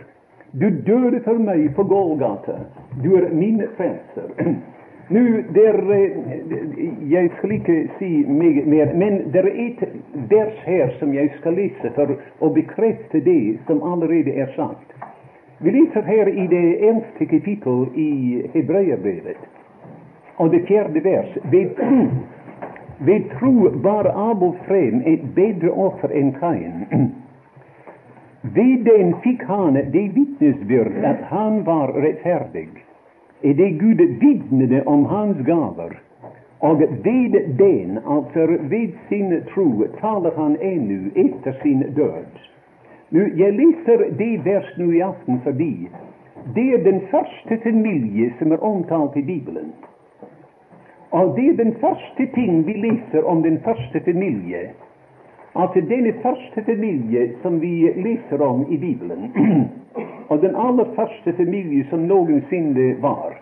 Du 0.51 0.71
döde 0.71 1.21
för 1.21 1.39
mig 1.39 1.69
på 1.69 1.85
Golgata. 1.85 2.53
Du 3.03 3.17
är 3.17 3.31
min 3.31 3.67
frälsare. 3.77 4.55
Nu, 5.11 5.43
der, 5.55 5.75
jeg 7.11 7.31
skal 7.39 7.53
ikke 7.53 7.91
si 7.99 8.25
meget 8.29 8.67
mer, 8.67 8.95
men 8.95 9.33
det 9.33 9.37
er 9.37 9.87
vers 10.15 10.59
her 10.67 10.91
som 10.99 11.15
jeg 11.15 11.31
skal 11.39 11.57
lese 11.59 11.91
for 11.95 12.13
å 12.39 12.51
bekrefte 12.55 13.19
det 13.27 13.59
som 13.67 13.81
allerede 13.83 14.31
er 14.39 14.53
sagt. 14.55 14.93
Vi 15.59 15.73
leser 15.75 16.07
her 16.07 16.31
i 16.31 16.45
det 16.47 16.67
eldste 16.89 17.27
kapittel 17.27 17.89
i 17.99 18.11
Hebreerbrevet, 18.53 19.41
og 20.37 20.53
det 20.55 20.61
fjerde 20.69 21.03
vers. 21.05 21.33
Ved 21.51 21.75
tro, 21.81 21.99
ved 23.01 23.27
tro 23.33 23.73
var 23.83 24.07
Abel 24.31 24.55
frem 24.69 25.03
et 25.11 25.25
bedre 25.35 25.73
offer 25.89 26.15
enn 26.15 26.31
Kain. 26.39 26.87
Ved 28.43 28.87
den 28.87 29.11
fikk 29.27 29.43
han 29.51 29.75
det 29.75 30.07
vitnesbyrd 30.15 31.03
at 31.03 31.27
han 31.35 31.65
var 31.67 31.91
rettferdig 31.99 32.69
är 33.43 33.55
det 33.55 33.71
Gud 33.71 34.01
vittnade 34.01 34.83
om 34.83 35.05
hans 35.05 35.37
gaver. 35.37 36.01
och 36.59 36.81
ved 36.81 37.57
den, 37.59 38.01
alltså 38.07 38.47
vid 38.47 38.93
sin 39.09 39.43
tro, 39.55 39.87
talar 40.01 40.33
han 40.37 40.57
ännu 40.61 41.11
efter 41.15 41.53
sin 41.63 41.81
död. 41.81 42.39
Nu, 43.09 43.33
jag 43.37 43.55
läser 43.55 44.11
det 44.19 44.39
vers 44.51 44.75
nu 44.77 44.97
i 44.97 45.03
afton 45.03 45.41
förbi. 45.41 45.89
det 46.55 46.73
är 46.73 46.85
den 46.85 47.01
första 47.01 47.57
familj 47.57 48.35
som 48.39 48.53
är 48.53 48.65
omtalad 48.65 49.17
i 49.17 49.23
Bibeln. 49.23 49.73
Och 51.11 51.35
det 51.35 51.49
är 51.49 51.53
den 51.53 51.75
första 51.75 52.27
ting 52.35 52.63
vi 52.63 52.75
läser 52.75 53.25
om 53.25 53.43
den 53.43 53.61
första 53.61 54.01
familjen. 54.01 54.67
Alltså 55.53 55.81
denne 55.81 56.13
första 56.13 56.63
familj 56.63 57.37
som 57.43 57.61
vi 57.61 57.93
läser 57.95 58.43
om 58.43 58.67
i 58.73 58.79
Bibeln. 58.79 59.33
av 60.31 60.41
den 60.41 60.57
allra 60.57 60.85
första 60.85 61.33
familj 61.33 61.87
som 61.91 62.07
noensinne 62.07 62.95
var. 63.01 63.35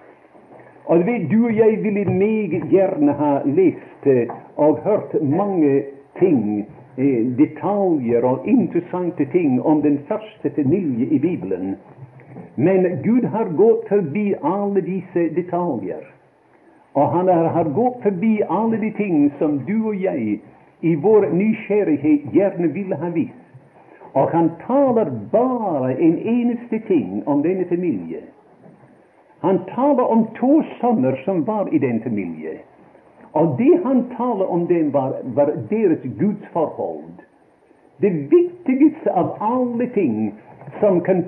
Och 0.85 1.09
vet, 1.09 1.30
Du 1.30 1.45
och 1.45 1.52
jag 1.52 1.76
ville 1.76 2.04
mycket 2.04 2.73
gärna 2.73 3.12
ha 3.12 3.42
läst 3.45 4.33
och 4.54 4.78
eh, 4.78 4.85
hört 4.85 5.23
många 5.23 5.83
ting, 6.18 6.66
eh, 6.97 7.25
detaljer 7.26 8.25
och 8.25 8.47
intressanta 8.47 9.25
ting 9.25 9.61
om 9.61 9.83
den 9.83 9.99
första 9.99 10.50
familj 10.50 11.14
i 11.14 11.18
Bibeln. 11.18 11.76
Men 12.54 13.02
Gud 13.02 13.25
har 13.25 13.45
gått 13.45 13.88
förbi 13.88 14.35
alla 14.40 14.80
dessa 14.80 15.35
detaljer. 15.35 16.04
Och 16.92 17.09
han 17.09 17.28
har 17.28 17.64
gått 17.64 18.02
förbi 18.02 18.42
alla 18.49 18.76
de 18.76 18.90
ting 18.90 19.30
som 19.38 19.64
du 19.66 19.83
och 19.83 19.95
jag 19.95 20.38
i 20.80 20.97
vår 20.97 21.30
nykärighet 21.33 22.35
gärna 22.35 22.66
ville 22.66 22.97
ha 22.97 23.09
visst. 23.09 23.38
Och 24.12 24.30
han 24.30 24.50
talar 24.66 25.10
bara 25.30 25.92
en 25.92 26.18
eneste 26.18 26.78
ting 26.78 27.22
om 27.26 27.42
denne 27.42 27.64
familj. 27.64 28.20
Han 29.40 29.58
talar 29.58 30.04
om 30.04 30.26
två 30.40 30.62
söner 30.80 31.22
som 31.24 31.44
var 31.44 31.74
i 31.74 31.78
den 31.78 32.00
familjen. 32.00 32.56
Och 33.32 33.56
det 33.58 33.80
han 33.84 34.04
talar 34.16 34.46
om 34.46 34.66
dem, 34.66 34.90
var, 34.90 35.16
var 35.24 35.46
deras 35.68 36.02
gudsforhold. 36.02 37.22
Det 37.96 38.10
viktigaste 38.10 39.12
av 39.12 39.36
alla 39.40 39.86
ting 39.86 40.34
som, 40.80 41.00
kan, 41.00 41.24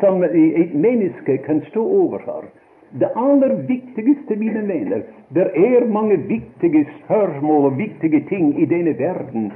som 0.00 0.22
ett 0.22 0.74
människa 0.74 1.36
kan 1.36 1.60
stå 1.60 2.06
överför 2.06 2.44
det 2.96 3.06
aller 3.14 3.54
viktigaste, 3.54 4.36
mina 4.36 4.60
vänner, 4.60 5.02
det 5.28 5.56
är 5.56 5.86
många 5.86 6.16
viktiga 6.16 6.84
spörsmål 7.04 7.64
och 7.64 7.80
viktiga 7.80 8.20
ting 8.28 8.58
i 8.58 8.66
denna 8.66 8.92
världen, 8.92 9.52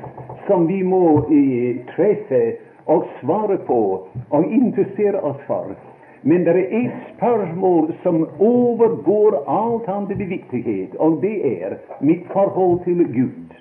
som 0.46 0.66
vi 0.66 0.82
må 0.84 1.18
eh, 1.18 1.76
träffa 1.96 2.56
och 2.84 3.04
svara 3.20 3.56
på 3.56 4.06
och 4.28 4.44
intressera 4.44 5.20
oss 5.22 5.36
för. 5.46 5.66
Men 6.20 6.44
det 6.44 6.50
är 6.50 6.86
ett 6.86 7.16
spörsmål 7.16 7.92
som 8.02 8.22
övergår 8.40 9.42
allt 9.46 9.88
annat 9.88 10.10
i 10.10 10.24
viktighet, 10.24 10.94
och 10.94 11.20
det 11.20 11.62
är 11.62 11.78
mitt 12.00 12.26
förhållande 12.26 12.84
till 12.84 13.04
Gud. 13.04 13.54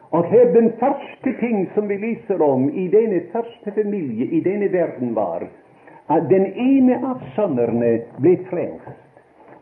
Och 0.00 0.24
här, 0.24 0.44
den 0.44 0.72
första 0.72 1.40
ting 1.40 1.70
som 1.74 1.88
vi 1.88 1.98
läser 1.98 2.42
om 2.42 2.70
i 2.70 2.88
denna 2.88 3.20
första 3.32 3.70
familj, 3.70 4.36
i 4.36 4.40
denna 4.40 4.68
världen 4.68 5.14
var 5.14 5.48
att 6.12 6.28
den 6.28 6.46
ene 6.46 7.06
av 7.10 7.18
sönerna 7.36 8.02
blev 8.16 8.44
frälst 8.44 8.86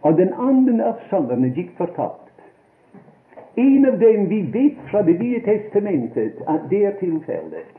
och 0.00 0.14
den 0.14 0.32
andre 0.34 0.88
av 0.88 0.94
sönerna 1.10 1.46
gick 1.46 1.76
fortapt. 1.76 2.30
En 3.54 3.86
av 3.86 3.98
dem 3.98 4.26
vi 4.28 4.42
vet 4.42 4.90
från 4.90 5.06
Det 5.06 5.18
nya 5.18 5.40
testamentet 5.40 6.32
att 6.46 6.70
det 6.70 6.84
är 6.84 6.92
tillfället. 6.92 7.72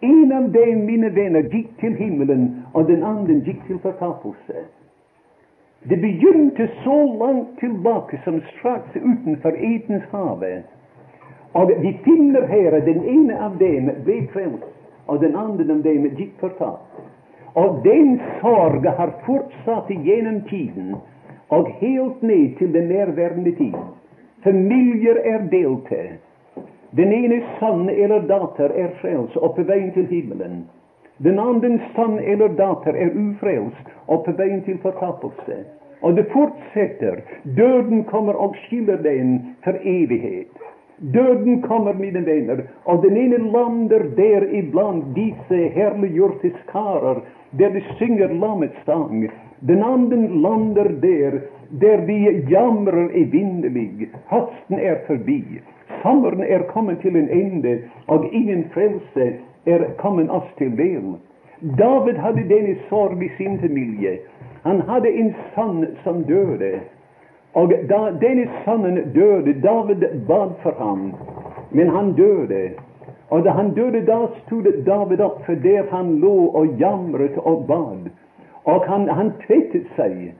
En 0.00 0.32
av 0.32 0.50
dem, 0.50 0.86
mina 0.86 1.08
vänner, 1.08 1.42
gick 1.42 1.76
till 1.76 1.94
himlen 1.94 2.62
och 2.72 2.84
den 2.84 3.02
andre 3.04 3.34
gick 3.34 3.66
till 3.66 3.78
förtappelse. 3.78 4.56
Det 5.82 5.96
begynte 5.96 6.70
så 6.84 7.12
långt 7.18 7.58
tillbaka 7.58 8.18
som 8.24 8.40
strax 8.58 8.84
utanför 8.94 9.64
Edens 9.64 10.04
hav. 10.10 10.44
Och 11.52 11.70
vi 11.70 11.92
finner 12.04 12.42
här 12.42 12.78
att 12.78 12.84
den 12.84 13.04
ene 13.04 13.44
av 13.46 13.58
dem 13.58 13.90
blev 14.04 14.26
frälst 14.26 14.64
och 15.06 15.20
den 15.20 15.36
andre 15.36 15.72
av 15.72 15.82
dem 15.82 16.06
gick 16.06 16.40
fortapt. 16.40 16.94
Och 17.54 17.82
den 17.84 18.20
sorg 18.40 18.88
har 18.88 19.12
fortsatt 19.26 19.90
genom 19.90 20.40
tiden. 20.40 20.96
och 21.48 21.68
helt 21.68 22.22
ned 22.22 22.58
till 22.58 22.72
den 22.72 22.88
närvarande 22.88 23.52
tid. 23.52 23.74
Familjer 24.44 25.16
är 25.16 25.38
delte. 25.38 26.08
Den 26.90 27.12
ene 27.12 27.42
son 27.60 27.88
eller 27.88 28.20
dotter, 28.20 28.70
är 28.70 28.88
frälst 28.88 29.36
och 29.36 29.56
på 29.56 29.62
väg 29.62 29.94
till 29.94 30.06
himmelen. 30.06 30.64
Den 31.16 31.38
andre 31.38 31.78
son 31.96 32.18
eller 32.18 32.48
dotter, 32.48 32.94
är 32.94 33.30
ofrälst 33.30 33.86
och 34.06 34.24
på 34.24 34.32
väg 34.32 34.64
till 34.64 34.78
förtappelse. 34.78 35.64
Och 36.00 36.14
det 36.14 36.24
fortsätter. 36.24 37.22
Döden 37.42 38.04
kommer 38.04 38.36
och 38.36 38.56
skiljer 38.56 38.96
den 38.96 39.54
för 39.64 39.74
evighet. 39.74 40.48
Döden 40.98 41.62
kommer, 41.62 41.94
mina 41.94 42.20
vänner, 42.20 42.64
och 42.82 43.02
den 43.02 43.16
ene 43.16 43.38
lander 43.38 44.00
der 44.16 44.54
iblant 44.54 45.14
disse 45.14 45.68
herliggjorte 45.74 46.50
skarer, 46.66 47.20
där 47.50 47.70
de 47.70 47.80
synger 47.98 48.28
lammets 48.28 48.84
sång. 48.84 49.28
Den 49.60 49.82
andre 49.82 50.28
lander 50.28 50.88
där, 50.88 51.40
där 51.68 51.98
de 52.06 52.46
jamrar 52.48 53.10
evinnerlig. 53.14 54.08
Hösten 54.26 54.78
är 54.78 55.06
förbi, 55.06 55.44
sommaren 56.02 56.40
är 56.42 56.58
kommen 56.58 56.96
till 56.96 57.16
en 57.16 57.28
ende, 57.28 57.78
och 58.06 58.24
ingen 58.32 58.64
frälse 58.68 59.32
är 59.64 59.88
kommen 59.96 60.30
oss 60.30 60.54
till 60.56 60.76
del. 60.76 61.12
David 61.60 62.16
hade 62.16 62.42
denna 62.42 62.74
sorg 62.88 63.26
i 63.26 63.28
sin 63.28 63.58
familj. 63.58 64.20
Han 64.62 64.80
hade 64.80 65.08
en 65.10 65.34
son 65.54 65.86
som 66.04 66.22
döde. 66.22 66.80
Och 67.54 67.72
da 67.88 68.10
denne 68.10 68.48
sonen 68.64 69.12
døde, 69.12 69.52
David 69.52 70.26
bad 70.26 70.52
for 70.62 70.74
ham, 70.78 71.14
men 71.70 71.88
han 71.88 72.12
døde. 72.12 72.70
Og 73.28 73.44
da 73.44 73.50
han 73.50 73.74
døde, 73.74 74.00
da 74.06 74.26
stod 74.46 74.66
David 74.86 75.20
opp 75.20 75.44
for 75.46 75.54
der 75.54 75.86
han 75.90 76.16
lå 76.18 76.34
og 76.46 76.66
jamret 76.80 77.38
og 77.38 77.66
bad. 77.66 78.10
Og 78.64 78.86
han, 78.88 79.08
han 79.08 79.30
tvettet 79.46 79.86
seg, 79.96 80.32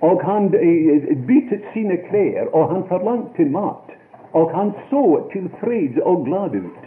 og 0.00 0.22
han 0.22 0.52
eh, 0.54 1.10
byttet 1.26 1.66
sine 1.72 1.96
klær, 2.06 2.46
og 2.52 2.70
han 2.70 2.86
forlangte 2.88 3.44
mat. 3.44 3.90
Og 4.32 4.54
han 4.54 4.70
så 4.90 5.20
tilfreds 5.32 5.98
og 6.04 6.24
glad 6.24 6.54
ut. 6.54 6.86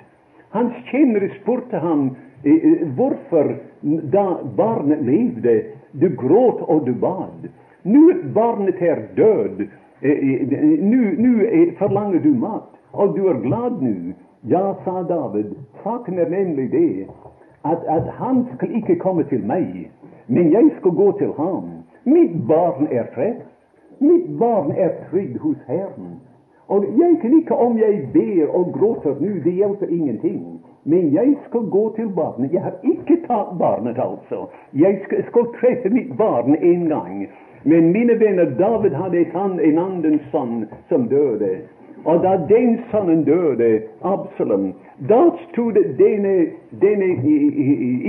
Hans 0.55 0.73
tjenere 0.91 1.29
spurte 1.41 1.83
ham 1.83 2.15
eh, 2.45 2.55
eh 2.55 2.87
hvorfor, 2.95 3.53
da 4.15 4.25
barnet 4.57 5.03
levde, 5.03 5.61
du 5.91 6.09
gråt 6.15 6.63
og 6.63 6.87
du 6.87 6.93
bad. 6.93 7.51
Nu 7.87 8.23
barnet 8.23 8.81
är 8.81 9.07
död! 9.15 9.67
Eh, 10.01 10.11
eh, 10.11 10.47
nu, 10.81 11.15
nu 11.17 11.47
eh, 11.79 12.21
du 12.21 12.33
mat, 12.33 12.69
Och 12.91 13.15
du 13.15 13.29
är 13.29 13.33
glad 13.33 13.81
nu. 13.81 14.13
Ja, 14.41 14.77
sa 14.85 15.03
David, 15.03 15.55
saken 15.83 16.19
är 16.19 16.29
nämligen 16.29 16.69
det 16.71 17.07
att, 17.61 17.87
att 17.87 18.07
han 18.07 18.45
skulle 18.55 18.77
icke 18.77 18.95
komma 18.95 19.23
till 19.23 19.43
mig, 19.43 19.91
men 20.25 20.51
jag 20.51 20.71
ska 20.79 20.89
gå 20.89 21.11
till 21.11 21.27
honom. 21.27 21.83
Mitt 22.03 22.35
barn 22.35 22.87
är 22.91 23.03
frälst. 23.03 23.47
Mitt 23.97 24.29
barn 24.29 24.71
är 24.71 25.09
trygg 25.09 25.37
hos 25.39 25.57
Herren. 25.67 26.19
Och 26.67 26.85
jag 26.97 27.21
kan 27.21 27.39
icke, 27.39 27.53
om 27.53 27.77
jag 27.77 28.07
ber 28.13 28.55
och 28.55 28.79
gråter 28.79 29.15
nu, 29.19 29.41
det 29.43 29.51
hjälper 29.51 29.93
ingenting. 29.93 30.59
Men 30.83 31.11
jag 31.11 31.35
ska 31.49 31.59
gå 31.59 31.89
till 31.89 32.09
barnet. 32.09 32.53
Jag 32.53 32.61
har 32.61 32.75
icke 32.83 33.15
tagit 33.27 33.59
barnet, 33.59 33.99
alltså. 33.99 34.49
Jag 34.71 35.03
ska, 35.03 35.21
ska 35.29 35.51
träffa 35.59 35.89
mitt 35.89 36.13
barn 36.17 36.55
en 36.61 36.89
gång. 36.89 37.27
Men 37.67 37.91
mina 37.91 38.13
vänner, 38.13 38.45
David 38.45 38.93
hade 38.93 39.17
en, 39.17 39.59
en 39.59 39.77
annan 39.77 40.19
son 40.31 40.65
som 40.89 41.07
döde. 41.07 41.57
Och 42.03 42.21
då 42.21 42.45
den 42.49 42.81
sonen 42.91 43.23
döde, 43.23 43.81
Absalom, 44.01 44.73
då 44.97 45.37
stod 45.51 45.73
denne, 45.73 46.47
denne 46.69 47.05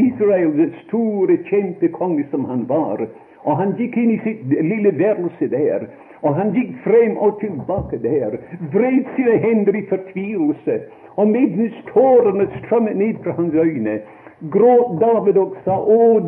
Israels 0.07 0.73
store 0.87 1.37
kjempekonge 1.37 2.25
som 2.31 2.45
han 2.45 2.67
var, 2.67 3.09
och 3.37 3.57
han 3.57 3.77
gick 3.79 3.97
in 3.97 4.11
i 4.11 4.19
sitt 4.19 4.65
lilla 4.65 4.91
värelse 4.91 5.47
där. 5.47 5.89
Och 6.21 6.35
han 6.35 6.55
gick 6.55 6.77
fram 6.77 7.17
och 7.17 7.41
tillbaka 7.41 7.97
där, 7.97 8.41
vred 8.73 9.05
sina 9.17 9.37
händer 9.37 9.77
i 9.77 9.83
förtvivlelse. 9.83 10.81
Och 11.09 11.29
medan 11.29 11.71
tårarna 11.93 12.47
strömmade 12.65 12.95
ned 12.95 13.17
från 13.23 13.35
hans 13.35 13.55
ögon, 13.55 13.99
gråt 14.39 15.01
David 15.01 15.39
och 15.39 15.57
sa, 15.65 15.85
Å, 15.85 16.21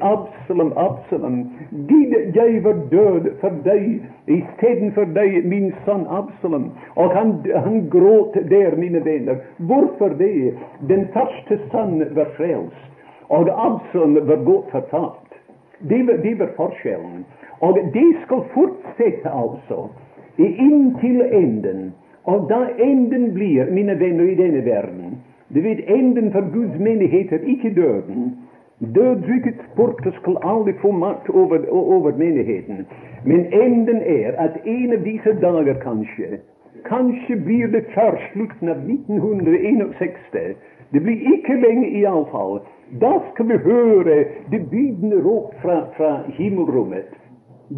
Absalom, 0.00 0.72
Absalom, 0.76 1.50
Gud, 1.70 2.36
jeg 2.36 2.62
var 2.62 2.74
för 3.40 3.50
dig 3.50 4.00
istället 4.26 4.94
för 4.94 5.04
dig, 5.04 5.42
min 5.42 5.74
son 5.84 6.06
Absalom. 6.08 6.70
Och 6.94 7.10
han, 7.10 7.44
han 7.54 7.90
gråt 7.90 8.32
där, 8.32 8.76
mina 8.76 9.00
vänner. 9.00 9.36
Varför 9.56 10.10
det? 10.10 10.54
Den 10.80 11.06
första 11.06 11.56
son 11.70 12.14
var 12.14 12.24
frälst, 12.24 12.76
och 13.22 13.48
Absalom 13.48 14.26
var 14.26 14.36
gott 14.36 14.70
förtapt. 14.70 15.34
Det 15.78 16.02
var, 16.02 16.14
det 16.14 16.34
var 16.34 16.46
forskjellen. 16.56 17.24
Och 17.58 17.78
det 17.92 18.16
ska 18.24 18.44
fortsätta 18.54 19.30
alltså, 19.30 19.88
in 20.36 20.96
till 21.00 21.22
änden. 21.22 21.92
Och 22.22 22.48
där 22.48 22.74
änden 22.78 23.34
blir, 23.34 23.70
mina 23.70 23.94
vänner, 23.94 24.24
i 24.24 24.34
denne 24.34 24.60
världen 24.60 25.16
du 25.56 25.62
vet, 25.64 25.80
enden 25.88 26.32
for 26.32 26.44
Guds 26.52 26.78
menighet 26.78 27.32
er 27.32 27.38
ikke 27.52 27.74
døden. 27.76 28.36
Dødsrykets 28.94 29.64
porter 29.76 30.12
skal 30.20 30.36
aldri 30.42 30.72
få 30.80 30.90
makt 30.90 31.30
over, 31.30 31.58
over, 31.70 32.16
menigheden. 32.16 32.86
Men 33.24 33.46
enden 33.52 34.02
er 34.04 34.32
at 34.38 34.60
en 34.64 34.92
av 34.92 35.04
disse 35.04 35.32
dager 35.40 35.80
kanskje 35.80 36.38
Kanskje 36.84 37.36
blir 37.36 37.66
det 37.66 37.84
før 37.94 38.18
slutten 38.32 38.68
av 38.68 38.76
1961. 38.76 40.56
Det 40.92 41.02
blir 41.02 41.32
ikke 41.34 41.56
lenge 41.60 41.88
iallfall. 41.88 42.60
Da 43.00 43.12
skal 43.32 43.48
vi 43.48 43.56
høre 43.64 44.24
det 44.52 44.60
bydende 44.70 45.22
råp 45.24 45.54
fra, 45.62 45.80
fra 45.96 46.20
himmelrommet. 46.36 47.08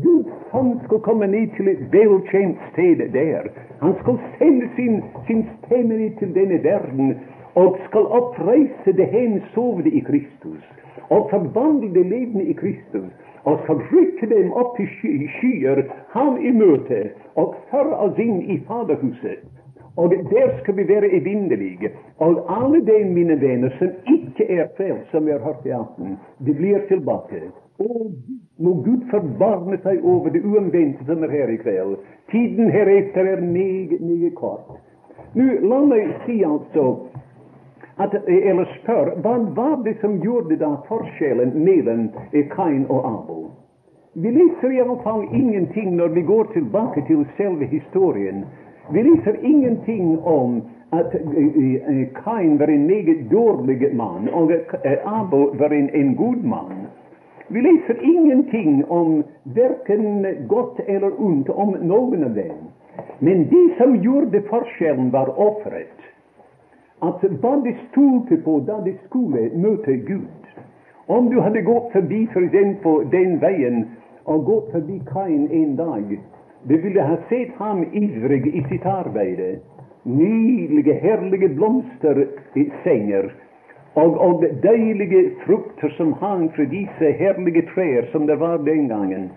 Guds 0.02 0.34
sønn 0.50 0.74
skal 0.84 1.00
komme 1.06 1.26
ned 1.26 1.54
til 1.56 1.70
et 1.72 1.86
velkjent 1.92 2.58
sted 2.72 3.06
der. 3.14 3.48
Han 3.80 3.94
skal 4.02 4.18
sende 4.38 4.68
sin, 4.76 5.02
sin 5.26 5.46
stemme 5.62 6.10
til 6.18 6.34
denne 6.34 6.58
verden 6.64 7.14
och 7.52 7.78
skall 7.88 8.06
oppreise 8.06 8.92
de 8.92 9.04
hensovne 9.04 9.90
i 9.90 10.00
Kristus, 10.00 10.62
och 11.08 11.30
förvandla 11.30 11.88
de 11.88 12.04
levande 12.04 12.42
i 12.42 12.54
Kristus, 12.54 13.10
och 13.42 13.60
skall 13.60 13.82
rycka 13.92 14.26
dem 14.26 14.52
upp 14.52 14.80
i 14.80 15.28
skyer, 15.28 15.92
han 16.08 16.38
i 16.38 16.52
möte 16.52 17.10
och 17.34 17.54
föra 17.70 17.98
oss 18.00 18.18
in 18.18 18.42
i 18.42 18.60
Faderhuset. 18.60 19.38
Och 19.94 20.08
där 20.08 20.62
ska 20.62 20.72
vi 20.72 20.84
vara 20.84 21.06
evinnerliga. 21.06 21.90
Och 22.16 22.52
alla 22.52 22.80
de, 22.80 23.04
mina 23.04 23.34
vänner, 23.34 23.76
som 23.78 24.14
icke 24.14 24.44
är 24.44 24.66
fel, 24.76 24.96
som 25.10 25.24
vi 25.24 25.32
har 25.32 25.38
hört 25.38 25.66
i 25.66 25.72
afton, 25.72 26.16
de 26.38 26.52
blir 26.52 26.78
tillbaka. 26.78 27.36
Och 27.76 28.10
må 28.56 28.74
Gud 28.74 29.10
förbarma 29.10 29.76
sig 29.76 29.98
över 29.98 30.30
det 30.30 30.42
oomvända 30.42 30.98
som 31.06 31.22
är 31.22 31.28
här 31.28 31.50
i 31.50 31.58
kveld. 31.58 31.96
Tiden 32.30 32.70
härefter 32.70 33.24
är 33.24 33.40
mycket, 33.40 34.00
mycket 34.00 34.34
kort. 34.34 34.68
Nu, 35.32 35.58
låt 35.62 35.88
mig 35.88 36.08
säga 36.26 36.48
alltså 36.48 37.06
att 37.98 38.14
eller 38.28 38.78
spör, 38.82 39.12
vad 39.22 39.40
var 39.40 39.84
det 39.84 40.00
som 40.00 40.18
gjorde 40.18 40.56
den 40.56 40.76
forskjellen 40.88 41.48
mellan 41.48 42.10
Kain 42.50 42.86
och 42.86 43.06
Abel? 43.06 43.44
Vi 44.12 44.30
läser 44.30 44.72
i 44.72 44.80
alla 44.80 44.96
fall 44.96 45.26
ingenting 45.32 45.96
när 45.96 46.08
vi 46.08 46.20
går 46.20 46.44
tillbaka 46.44 47.00
till 47.00 47.24
själva 47.36 47.64
historien. 47.64 48.46
Vi 48.90 49.02
läser 49.02 49.44
ingenting 49.44 50.18
om 50.18 50.62
att 50.90 51.12
Kain 52.24 52.58
var 52.58 52.68
en 52.68 52.86
mycket 52.86 53.30
dålig 53.30 53.94
man 53.94 54.28
och 54.28 54.50
Abel 55.04 55.58
var 55.58 55.70
en, 55.70 55.90
en 55.90 56.16
god 56.16 56.44
man. 56.44 56.72
Vi 57.48 57.60
läser 57.62 58.16
ingenting 58.16 58.84
om 58.84 59.22
varken 59.42 60.26
gott 60.46 60.80
eller 60.80 61.22
ont 61.22 61.48
om 61.48 61.70
någon 61.70 62.24
av 62.24 62.34
dem. 62.34 62.56
Men 63.18 63.48
det 63.48 63.76
som 63.78 63.96
gjorde 63.96 64.42
forskjellen, 64.42 65.10
var 65.10 65.40
offret 65.40 65.96
att 66.98 67.24
vad 67.42 67.64
de 67.64 67.76
stolte 67.90 68.36
på 68.36 68.60
där 68.60 68.82
de 68.84 68.98
skulle 69.06 69.50
möta 69.56 69.92
Gud 69.92 70.28
Om 71.06 71.30
du 71.30 71.40
hade 71.40 71.62
gått 71.62 71.92
forbi 71.92 72.26
for 72.32 73.04
den 73.10 73.38
vägen 73.38 73.86
och 74.24 74.44
gått 74.44 74.70
förbi 74.72 75.02
Kain 75.12 75.48
en 75.50 75.76
dag, 75.76 76.20
du 76.62 76.80
ville 76.80 77.02
ha 77.02 77.16
sett 77.28 77.56
honom 77.56 77.86
ivrig 77.92 78.46
i 78.46 78.64
sitt 78.68 78.86
arbete, 78.86 79.58
Nydelige, 80.02 80.92
härliga 80.92 81.48
blomstersängar 81.48 83.34
och 83.94 84.28
och 84.28 84.44
dejliga 84.62 85.30
frukter 85.46 85.88
som 85.88 86.12
hang 86.12 86.48
från 86.48 86.68
dessa 86.68 87.10
härliga 87.18 87.62
träd 87.74 88.04
som 88.12 88.26
det 88.26 88.36
var 88.36 88.58
den 88.58 88.88
gången. 88.88 89.30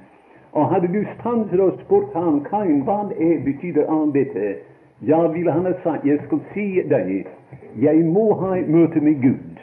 Och 0.52 0.65
hade 0.65 0.88
du 0.88 1.08
stanset 1.19 1.60
och 1.60 1.80
spurt 1.86 2.13
honom, 2.13 2.45
Kain, 2.50 2.86
vad 2.86 3.12
är, 3.12 3.45
betyder 3.45 3.86
allt 3.86 4.13
detta? 4.13 4.70
Ja, 5.03 5.27
ville 5.27 5.51
han 5.51 5.65
ha 5.65 5.73
sagt, 5.83 6.05
jag 6.05 6.23
skulle 6.23 6.41
se 6.53 6.83
dig, 6.83 7.27
jag 7.73 8.05
må 8.05 8.33
ha 8.33 8.57
ett 8.57 8.69
möte 8.69 9.01
med 9.01 9.21
Gud. 9.21 9.59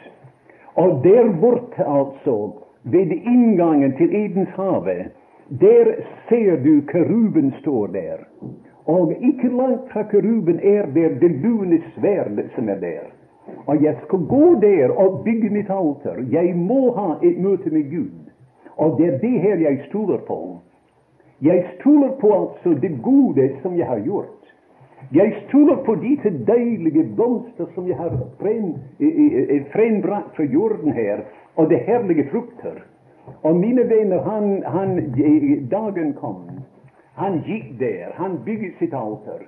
Och 0.73 1.01
där 1.01 1.29
borta 1.29 1.85
alltså, 1.85 2.53
vid 2.81 3.11
ingången 3.11 3.97
till 3.97 4.15
Edens 4.15 4.49
have, 4.49 5.05
där 5.47 6.05
ser 6.29 6.57
du 6.57 6.81
keruben 6.91 7.53
står 7.61 7.87
där. 7.87 8.27
Och 8.83 9.11
icke 9.11 9.47
långt 9.49 9.87
från 9.87 10.03
keruben 10.11 10.59
är 10.59 10.87
där 10.87 11.09
det 11.09 11.29
lune 11.29 11.81
svärdet 11.95 12.45
som 12.55 12.69
är 12.69 12.79
där. 12.79 13.03
Och 13.65 13.75
jag 13.75 13.95
ska 14.07 14.17
gå 14.17 14.55
där 14.55 14.91
och 14.99 15.23
bygga 15.23 15.51
mitt 15.51 15.69
alter. 15.69 16.25
Jag 16.29 16.55
må 16.55 16.91
ha 16.91 17.19
ett 17.21 17.37
möte 17.37 17.69
med 17.69 17.89
Gud. 17.89 18.31
Och 18.67 19.01
det 19.01 19.07
är 19.07 19.19
det 19.19 19.37
här 19.37 19.57
jag 19.57 19.85
stolar 19.89 20.17
på. 20.17 20.57
Jag 21.39 21.65
stolar 21.79 22.09
på 22.09 22.33
alltså 22.33 22.69
det 22.69 22.87
gode 22.87 23.51
som 23.61 23.77
jag 23.77 23.87
har 23.87 23.97
gjort. 23.97 24.38
Jeg 25.13 25.33
stoler 25.47 25.75
på 25.85 25.95
disse 25.95 26.29
deilige 26.47 27.03
blomster 27.15 27.65
som 27.75 27.87
jeg 27.87 27.97
har 27.97 28.13
frem, 28.39 28.73
frembrakt 29.73 30.35
fra 30.35 30.43
jorden 30.43 30.93
her, 30.93 31.23
og 31.55 31.69
det 31.69 31.79
herlige 31.87 32.27
frukter. 32.31 32.83
Og 33.43 33.55
mine 33.55 33.89
venner, 33.89 34.21
han, 34.21 34.63
han, 34.65 34.95
dagen 35.71 36.13
kom. 36.13 36.49
Han 37.15 37.41
gikk 37.45 37.79
der. 37.79 38.13
Han 38.13 38.39
bygget 38.45 38.73
sitt 38.79 38.93
alter. 38.93 39.45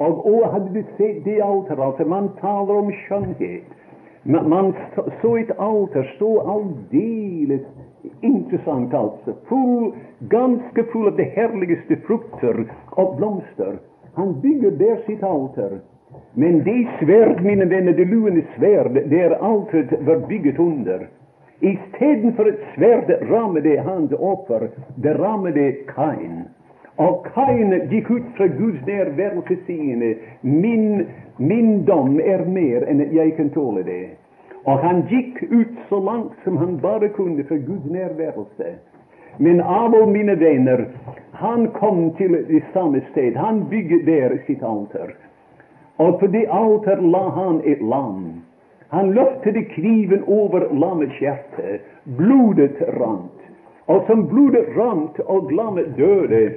Og 0.00 0.24
å, 0.26 0.36
hadde 0.52 0.72
du 0.72 0.80
sett 0.96 1.24
det 1.24 1.40
alteret 1.44 1.82
altså, 1.84 2.06
Man 2.08 2.30
taler 2.40 2.80
om 2.80 2.92
skjønnhet. 3.04 3.68
Man, 4.24 4.48
man 4.48 4.72
så 5.20 5.34
et 5.40 5.52
alter 5.58 6.08
stå 6.16 6.30
aldeles 6.54 7.66
interessant, 8.24 8.94
altså. 8.94 9.36
Full, 9.48 9.92
ganske 10.32 10.84
full 10.92 11.08
av 11.12 11.16
det 11.20 11.30
herligste 11.36 12.00
frukter 12.06 12.64
og 13.00 13.16
blomster. 13.20 13.78
Han 14.14 14.40
bygger 14.40 14.70
där 14.70 14.96
sitt 15.06 15.22
alter. 15.22 15.78
Men 16.34 16.64
det 16.64 16.88
svärd, 17.00 17.42
mina 17.42 17.64
vänner, 17.64 17.92
det 17.92 18.04
luende 18.04 18.42
det 19.08 19.20
är 19.20 19.30
altaret, 19.30 20.02
var 20.02 20.28
bygget 20.28 20.58
under 20.58 21.08
Istedenfor 21.60 22.44
för 22.44 22.48
ett 22.48 22.60
svärd 22.74 23.62
det 23.62 23.76
han 23.76 24.14
offer, 24.14 24.70
det 24.94 25.14
ramade 25.14 25.72
Kain. 25.72 26.44
Och 26.96 27.26
Kain 27.34 27.88
gick 27.90 28.10
ut 28.10 28.22
från 28.36 28.48
Guds 28.48 28.86
nærværelse 28.86 29.56
siende 29.66 30.14
min, 30.40 31.06
min 31.36 31.84
dom 31.84 32.20
är 32.20 32.44
mer 32.44 32.82
än 32.82 33.00
att 33.00 33.12
jag 33.12 33.36
kan 33.36 33.50
tåla 33.50 33.82
det. 33.82 34.08
Och 34.64 34.78
han 34.78 35.02
gick 35.10 35.42
ut 35.42 35.78
så 35.88 36.00
långt 36.00 36.32
som 36.44 36.56
han 36.56 36.78
bara 36.78 37.08
kunde 37.08 37.44
för 37.44 37.56
Guds 37.56 37.84
närvaro. 37.84 38.46
Men 39.42 39.60
Abel, 39.60 40.06
mina 40.06 40.34
vänner, 40.34 40.88
han 41.32 41.68
kom 41.68 42.10
till 42.10 42.32
det 42.48 42.62
samme 42.72 43.00
sted. 43.10 43.36
Han 43.36 43.68
byggde 43.68 44.12
där 44.12 44.42
sitt 44.46 44.62
altar. 44.62 45.14
Och 45.96 46.20
på 46.20 46.26
det 46.26 46.46
altar 46.46 46.96
la 46.96 47.28
han 47.28 47.60
ett 47.64 47.82
lamm. 47.82 48.42
Han 48.88 49.14
löftade 49.14 49.62
kniven 49.62 50.24
över 50.26 50.74
lammets 50.74 51.20
hjärta. 51.20 51.62
Blodet 52.04 52.80
rant. 52.88 53.40
Och 53.84 54.02
som 54.06 54.26
blodet 54.26 54.76
rant 54.76 55.18
och 55.18 55.52
lammet 55.52 55.96
döde, 55.96 56.52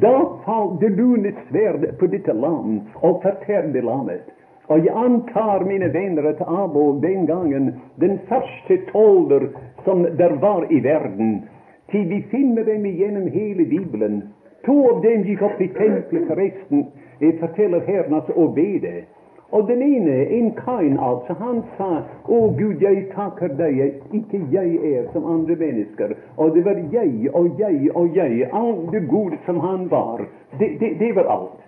då 0.00 0.38
fall 0.44 0.76
det 0.80 0.88
lune 0.88 1.32
svärd 1.50 1.98
på 1.98 2.06
detta 2.06 2.32
lamm 2.32 2.80
och 2.94 3.22
förtärde 3.22 3.82
lammet. 3.82 4.26
Och 4.66 4.78
jag 4.78 4.96
antar, 4.96 5.60
mina 5.60 5.88
vänner, 5.88 6.24
att 6.24 6.48
Abel 6.48 7.00
den 7.00 7.26
gången, 7.26 7.72
den 7.94 8.18
första 8.18 8.92
tolder 8.92 9.48
som 9.84 10.02
där 10.02 10.30
var 10.30 10.72
i 10.72 10.80
världen 10.80 11.42
ty 11.90 12.04
vi 12.04 12.22
finner 12.30 12.64
dem 12.64 12.86
igenom 12.86 13.26
hele 13.26 13.64
Bibelen. 13.64 14.22
To 14.64 14.76
av 14.90 15.02
dem 15.02 15.22
gikk 15.22 15.42
opp 15.42 15.60
i 15.60 15.68
tempelet, 15.68 16.26
forresten, 16.28 16.86
jeg 17.20 17.38
forteller 17.40 17.80
her 17.86 18.10
altså 18.12 18.34
å 18.36 18.48
bede. 18.54 19.04
Og 19.50 19.68
den 19.68 19.82
ene, 19.82 20.16
en 20.38 20.50
Kain 20.52 20.98
altså, 21.00 21.32
han 21.40 21.62
sa 21.78 22.02
Å 22.28 22.38
Gud, 22.58 22.82
jeg 22.84 23.06
takker 23.14 23.54
deg 23.56 23.78
at 23.80 24.12
ikke 24.12 24.42
jeg 24.52 24.74
er 24.90 25.06
som 25.14 25.24
andre 25.24 25.56
mennesker. 25.56 26.12
Og 26.36 26.52
det 26.56 26.66
var 26.66 26.82
jeg 26.92 27.30
og 27.32 27.60
jeg 27.60 27.88
og 27.94 28.16
jeg, 28.16 28.50
alt 28.52 28.92
det 28.92 29.06
gode 29.08 29.40
som 29.46 29.60
han 29.64 29.88
var. 29.90 30.26
Det, 30.60 30.74
det, 30.80 30.98
det 31.00 31.14
var 31.16 31.32
alt. 31.32 31.64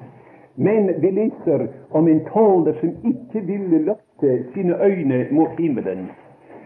Men 0.61 0.93
vi 1.01 1.11
leser 1.17 1.71
om 1.97 2.09
en 2.09 2.21
tolder 2.29 2.77
som 2.83 2.93
ikke 3.15 3.47
ville 3.49 3.81
løfte 3.89 4.37
sine 4.53 4.77
øyne 4.85 5.27
mot 5.31 5.57
himmelen. 5.57 6.11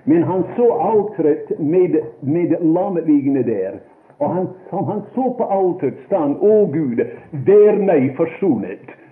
Men 0.04 0.22
han 0.22 0.44
såg 0.56 0.70
altaret 0.70 1.58
med, 1.58 1.96
med 2.20 2.56
lammet 2.60 3.06
där. 3.46 3.80
Och 4.18 4.30
han, 4.30 4.48
som 4.70 4.84
han 4.84 5.02
såg 5.14 5.38
på 5.38 5.44
alterets 5.44 6.04
stann, 6.06 6.36
Å 6.40 6.66
Gud, 6.66 7.06
vær 7.30 7.76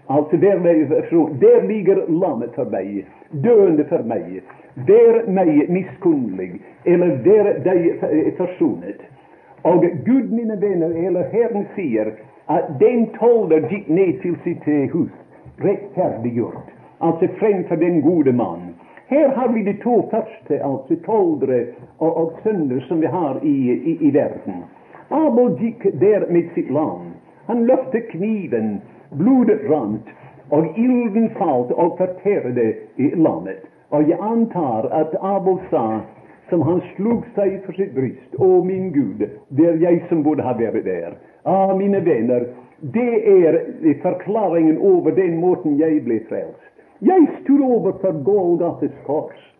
Alltså, 0.07 0.37
där, 0.37 0.59
mig 0.59 0.85
der, 0.85 1.41
där 1.41 1.69
ligger 1.69 2.07
lammet 2.09 2.55
för 2.55 2.65
mig, 2.65 3.07
döende 3.31 3.85
för 3.85 4.03
mig. 4.03 4.43
Där 4.75 5.27
mig 5.27 5.67
misskunnlig, 5.69 6.63
eller 6.85 7.17
där 7.17 7.59
dig 7.59 8.35
forsonet. 8.37 8.97
Eh, 9.01 9.73
Och 9.73 9.85
Gud, 10.05 10.33
mina 10.33 10.57
vänner, 10.57 11.07
eller 11.07 11.23
Herren 11.33 11.65
säger 11.75 12.13
att 12.47 12.79
den 12.79 13.07
tolder 13.07 13.71
gick 13.71 13.89
ner 13.89 14.13
till 14.13 14.37
sitt 14.45 14.69
eh, 14.69 14.75
hus, 14.75 15.11
rettferdiggjort, 15.57 16.67
alltså 16.99 17.29
framför 17.29 17.77
den 17.77 18.01
gode 18.01 18.33
man. 18.33 18.72
Här 19.13 19.29
har 19.29 19.49
vi 19.49 19.63
de 19.63 19.75
två 19.75 20.03
första 20.11 20.65
alltså, 20.65 20.97
toldere 20.97 21.67
och, 21.99 22.17
och 22.17 22.33
sönder 22.43 22.81
som 22.81 23.01
vi 23.01 23.07
har 23.07 23.41
i, 23.43 23.71
i, 23.71 23.99
i 24.01 24.11
världen. 24.11 24.63
Abel 25.09 25.63
gick 25.63 25.83
där 25.83 26.27
med 26.31 26.49
sitt 26.55 26.71
lam. 26.71 27.01
Han 27.47 27.67
löfte 27.67 28.01
kniven 28.01 28.81
Blodet 29.11 29.71
rant, 29.71 30.07
och 30.49 30.79
ilden 30.79 31.31
falt 31.31 31.71
og 31.73 31.99
fortærte 31.99 32.75
lammet. 32.97 33.63
Och 33.89 34.03
jag 34.03 34.21
antar 34.21 34.89
att 34.91 35.15
Abel 35.21 35.57
sa, 35.71 36.01
som 36.49 36.63
han 36.63 36.81
slog 36.97 37.23
sig 37.35 37.61
för 37.67 37.73
sitt 37.73 37.95
bröst, 37.95 38.35
Å, 38.39 38.65
min 38.65 38.93
Gud, 38.93 39.31
det 39.49 39.67
är 39.67 39.77
jag 39.77 40.03
som 40.09 40.23
borde 40.23 40.43
ha 40.43 40.53
varit 40.53 40.85
där! 40.85 41.15
Ah, 41.43 41.77
mina 41.77 42.01
vänner, 42.01 42.47
det 42.81 43.29
är 43.29 44.03
förklaringen 44.03 44.77
över 44.77 45.13
den 45.13 45.37
måten 45.37 45.77
jag 45.77 46.05
blev 46.05 46.29
frälst. 46.29 46.72
Jag 47.05 47.29
stod 47.43 47.61
över 47.61 47.93
för 47.93 48.13
Golgates 48.13 48.93
kors. 49.07 49.53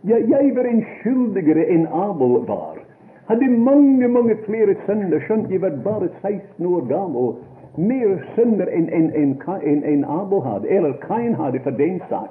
Jag, 0.00 0.30
jag 0.30 0.54
var 0.54 0.64
en 0.64 0.84
skyldigare 0.84 1.64
än 1.64 1.86
Abel 1.92 2.46
var. 2.46 2.78
Hade 3.26 3.48
många, 3.48 4.08
många 4.08 4.36
fler 4.36 4.76
sönder, 4.86 5.20
skönt 5.20 5.50
jag 5.50 5.60
var 5.60 5.70
bara 5.70 6.08
16 6.22 6.66
år 6.66 6.82
gammal. 6.82 7.34
mer 7.74 8.26
synder 8.36 8.66
än, 8.66 8.88
än, 8.88 9.10
än, 9.14 9.40
än, 9.62 9.84
än 9.84 10.04
Abel 10.04 10.40
hade. 10.40 10.68
eller 10.68 10.92
Kain 10.92 11.34
hade 11.34 11.60
för 11.60 11.70
den 11.70 12.00
sak. 12.08 12.28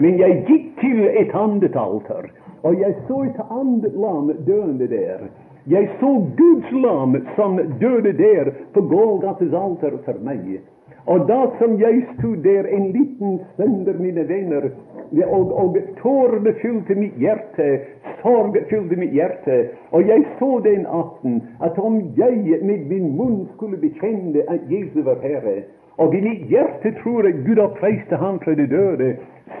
Men 0.00 0.16
jag 0.18 0.50
gick 0.50 0.80
till 0.80 1.08
ett 1.08 1.34
annet 1.34 1.76
alter, 1.76 2.32
och 2.60 2.74
jag 2.74 2.94
såg 3.08 3.26
ett 3.26 3.50
annet 3.50 3.94
lam 3.94 4.32
döende 4.38 4.86
där. 4.86 5.20
Jag 5.64 5.88
såg 6.00 6.26
Guds 6.36 6.72
lam 6.72 7.26
som 7.36 7.56
döde 7.56 8.12
där 8.12 8.54
på 8.72 8.80
Golgates 8.80 9.52
alter 9.52 9.92
för 10.04 10.14
mig. 10.14 10.60
Og 11.06 11.28
da 11.28 11.40
som 11.58 11.80
jeg 11.80 12.02
stod 12.18 12.36
der, 12.42 12.66
en 12.66 12.86
liten 12.92 13.40
synder, 13.56 13.98
mine 13.98 14.28
venner, 14.28 14.70
og, 15.26 15.52
og 15.54 15.76
tårene 16.02 16.52
fylte 16.62 16.94
mitt 16.98 17.14
hjerte, 17.22 17.68
sorg 18.22 18.58
fylte 18.70 18.98
mitt 18.98 19.14
hjerte, 19.14 19.68
og 19.94 20.08
jeg 20.08 20.24
så 20.38 20.50
den 20.64 20.86
aften 20.86 21.42
at 21.62 21.78
om 21.78 22.00
jeg 22.18 22.58
med 22.62 22.88
min 22.90 23.12
munn 23.16 23.46
skulle 23.54 23.78
bekjenne 23.78 24.42
at 24.50 24.66
Jesus 24.70 25.04
var 25.06 25.22
Herre, 25.22 25.62
og 25.96 26.14
i 26.14 26.20
mitt 26.20 26.50
hjerte 26.50 26.92
tror 27.02 27.28
att 27.28 27.46
Gud 27.46 27.58
oppreiste 27.58 28.16
ham 28.16 28.40
fra 28.40 28.54
de 28.54 28.66
døde, 28.66 29.16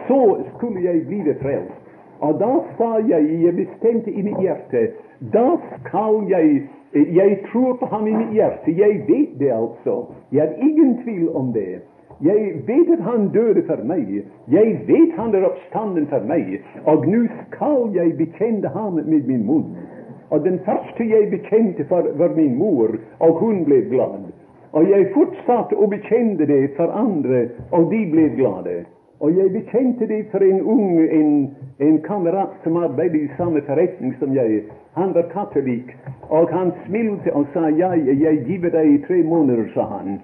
så 0.08 0.38
skulle 0.54 0.82
jeg 0.82 1.06
bli 1.06 1.22
det 1.24 1.36
frelst. 1.40 1.80
Og 2.20 2.40
da 2.40 2.52
sa 2.78 2.90
jeg, 3.08 3.42
jeg 3.44 3.56
bestemte 3.56 4.10
i 4.10 4.22
mitt 4.22 4.40
hjerte, 4.40 4.88
da 5.32 5.56
skal 5.78 6.24
jeg 6.28 6.66
jag 6.98 7.42
tror 7.52 7.74
på 7.74 7.86
han 7.86 8.08
i 8.08 8.16
mitt 8.16 8.32
hjärta. 8.32 8.70
Jag 8.70 8.88
vet 8.88 9.38
det 9.38 9.50
alltså. 9.50 10.06
Jag 10.30 10.46
har 10.46 10.54
ingen 10.60 11.02
tvivel 11.04 11.28
om 11.28 11.52
det. 11.52 11.78
Jag 12.18 12.34
vet 12.66 12.90
att 12.90 13.04
han 13.04 13.28
döde 13.28 13.62
för 13.62 13.82
mig. 13.82 14.26
Jag 14.44 14.64
vet 14.86 15.16
han 15.16 15.34
är 15.34 15.44
oppstanden 15.44 16.06
för 16.06 16.20
mig. 16.20 16.62
Och 16.84 17.08
nu 17.08 17.28
skal 17.48 17.96
jag 17.96 18.16
bekänna 18.16 18.68
honom 18.68 19.04
med 19.04 19.28
min 19.28 19.46
mun. 19.46 19.76
Och 20.28 20.40
den 20.40 20.58
första 20.58 21.04
jag 21.04 21.30
bekände 21.30 21.84
för, 21.84 22.12
var 22.12 22.28
min 22.28 22.56
mor, 22.56 22.98
Och 23.18 23.34
hon 23.34 23.64
blev 23.64 23.88
glad. 23.90 24.32
Och 24.70 24.84
jag 24.84 25.14
fortsatte 25.14 25.74
och 25.74 25.88
bekände 25.88 26.46
det 26.46 26.76
för 26.76 26.88
andra. 26.88 27.48
Och 27.70 27.90
de 27.90 28.10
blev 28.10 28.36
glada. 28.36 28.70
Og 29.20 29.36
jeg 29.36 29.52
bekjente 29.52 30.06
det 30.06 30.26
for 30.30 30.44
en 30.44 30.60
ung 30.60 31.00
en, 31.00 31.56
en 31.80 31.98
kamerat 32.04 32.52
som 32.64 32.76
arbeidet 32.76 33.22
i 33.22 33.30
samme 33.36 33.62
forretning 33.64 34.14
som 34.18 34.34
jeg. 34.36 34.62
Han 34.96 35.14
var 35.14 35.30
katolikk, 35.32 35.94
og 36.28 36.52
han 36.52 36.72
smilte 36.86 37.32
og 37.32 37.46
sa 37.52 37.68
ja, 37.68 37.94
jeg 37.96 38.42
giver 38.46 38.72
deg 38.76 39.06
tre 39.06 39.22
måneder, 39.22 39.68
sa 39.74 39.86
han. 39.98 40.18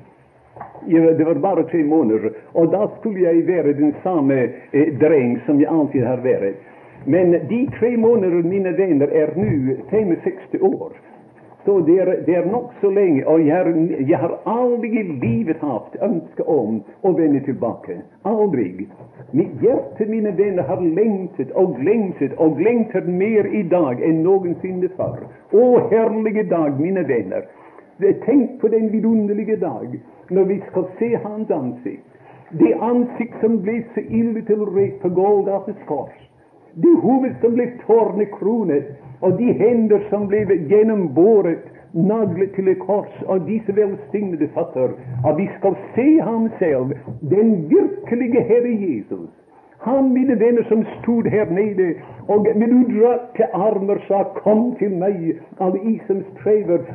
Det 0.86 1.24
var 1.24 1.40
bare 1.40 1.64
tre 1.70 1.82
måneder, 1.84 2.30
og 2.54 2.72
da 2.72 2.86
skulle 2.98 3.22
jeg 3.24 3.46
være 3.46 3.72
den 3.72 3.94
samme 4.02 4.38
eh, 4.72 4.92
dreng 5.00 5.38
som 5.46 5.60
jeg 5.60 5.70
alltid 5.72 6.04
har 6.04 6.20
vært. 6.24 6.60
Men 7.06 7.32
de 7.48 7.68
tre 7.78 7.96
måneder, 7.96 8.42
mine 8.42 8.76
venner, 8.78 9.08
er 9.08 9.32
nå 9.36 9.76
65 9.90 10.60
år. 10.60 10.92
Så 11.64 11.80
det 11.80 11.98
är 11.98 12.22
det 12.26 12.34
är 12.34 12.46
nog 12.46 12.70
så 12.80 12.90
länge, 12.90 13.24
och 13.24 13.40
jag, 13.40 13.64
har, 13.64 13.96
jag 13.98 14.18
har 14.18 14.38
aldrig 14.44 14.94
i 14.94 15.02
livet 15.02 15.60
haft 15.60 15.96
önskan 15.96 16.46
om 16.46 16.82
att 17.02 17.18
vända 17.18 17.40
tillbaka. 17.44 17.92
Aldrig! 18.22 18.88
Mitt 19.30 19.62
hjärta, 19.62 20.04
mina 20.06 20.30
vänner, 20.30 20.62
har 20.62 20.80
längtat 20.80 21.50
och 21.50 21.82
längtat 21.84 22.32
och 22.36 22.60
längtat 22.60 23.06
mer 23.06 23.46
i 23.46 23.62
dag 23.62 24.14
någonsin 24.14 24.88
förr. 24.96 25.18
før. 25.50 25.60
Å, 25.60 25.88
herlige 25.90 26.42
dag, 26.42 26.80
mina 26.80 27.02
vänner! 27.02 27.44
Tänk 28.24 28.60
på 28.60 28.68
den 28.68 28.88
vidunderliga 28.88 29.56
dag 29.56 30.00
när 30.28 30.44
vi 30.44 30.62
ska 30.70 30.84
se 30.98 31.18
hans 31.24 31.50
ansikte. 31.50 32.08
Det 32.50 32.74
ansikte 32.74 33.40
som 33.40 33.62
blev 33.62 33.84
så 33.94 34.00
illa 34.00 34.40
tillrätt 34.40 35.00
på 35.00 35.08
Golgates 35.08 35.76
kors. 35.86 36.31
Det 36.74 37.00
huvud 37.02 37.34
som 37.40 37.54
blev 37.54 37.70
tornekronet 37.86 38.84
och 39.20 39.32
de 39.32 39.52
händer 39.52 40.06
som 40.10 40.26
blev 40.26 40.52
gjennombåret 40.52 41.64
naglet 41.92 42.54
till 42.54 42.68
ett 42.68 42.78
kors 42.78 43.22
av 43.26 43.46
dessa 43.46 43.72
välsignade 43.72 44.48
fötter. 44.48 44.90
Och 45.26 45.40
vi 45.40 45.50
ska 45.58 45.74
se 45.94 46.20
han 46.20 46.50
själv, 46.58 46.98
den 47.20 47.68
verklige 47.68 48.40
Herre 48.40 48.72
Jesus. 48.72 49.30
Han, 49.78 50.12
mina 50.12 50.34
vänner, 50.34 50.62
som 50.62 50.84
stod 51.02 51.26
här 51.26 51.46
nere 51.46 51.94
och 52.26 52.56
med 52.56 52.68
utdragna 52.68 53.46
armar 53.52 54.04
sa, 54.08 54.24
Kom 54.24 54.74
till 54.74 54.96
mig, 54.96 55.40
alla 55.58 55.76
I 55.76 56.00
som 56.06 56.22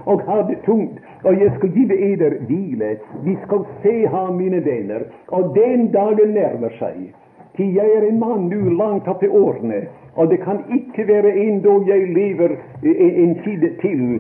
och 0.03 0.13
og 0.13 0.21
har 0.21 0.43
det 0.43 0.65
tungt, 0.65 0.99
och 1.23 1.33
jag 1.33 1.57
ska 1.57 1.67
ge 1.67 2.13
eder 2.13 2.39
vila. 2.47 2.95
Vi 3.23 3.37
ska 3.45 3.65
se 3.83 4.05
han, 4.07 4.37
mina 4.37 4.59
vänner. 4.59 5.07
Och 5.27 5.53
den 5.53 5.91
dagen 5.91 6.33
närmar 6.33 6.69
sig. 6.69 7.13
Til 7.57 7.73
jeg 7.73 7.93
er 7.97 8.07
en 8.07 8.19
mann 8.19 8.49
nu, 8.51 8.69
langt 8.77 9.07
opp 9.09 9.23
i 9.23 9.27
årene, 9.27 9.87
og 10.15 10.29
det 10.29 10.39
kan 10.43 10.59
ikke 10.73 11.07
være 11.07 11.33
en 11.45 11.61
dag 11.61 11.87
jeg 11.89 12.09
lever 12.13 12.57
en 12.83 13.33
tid 13.45 13.69
til 13.81 14.19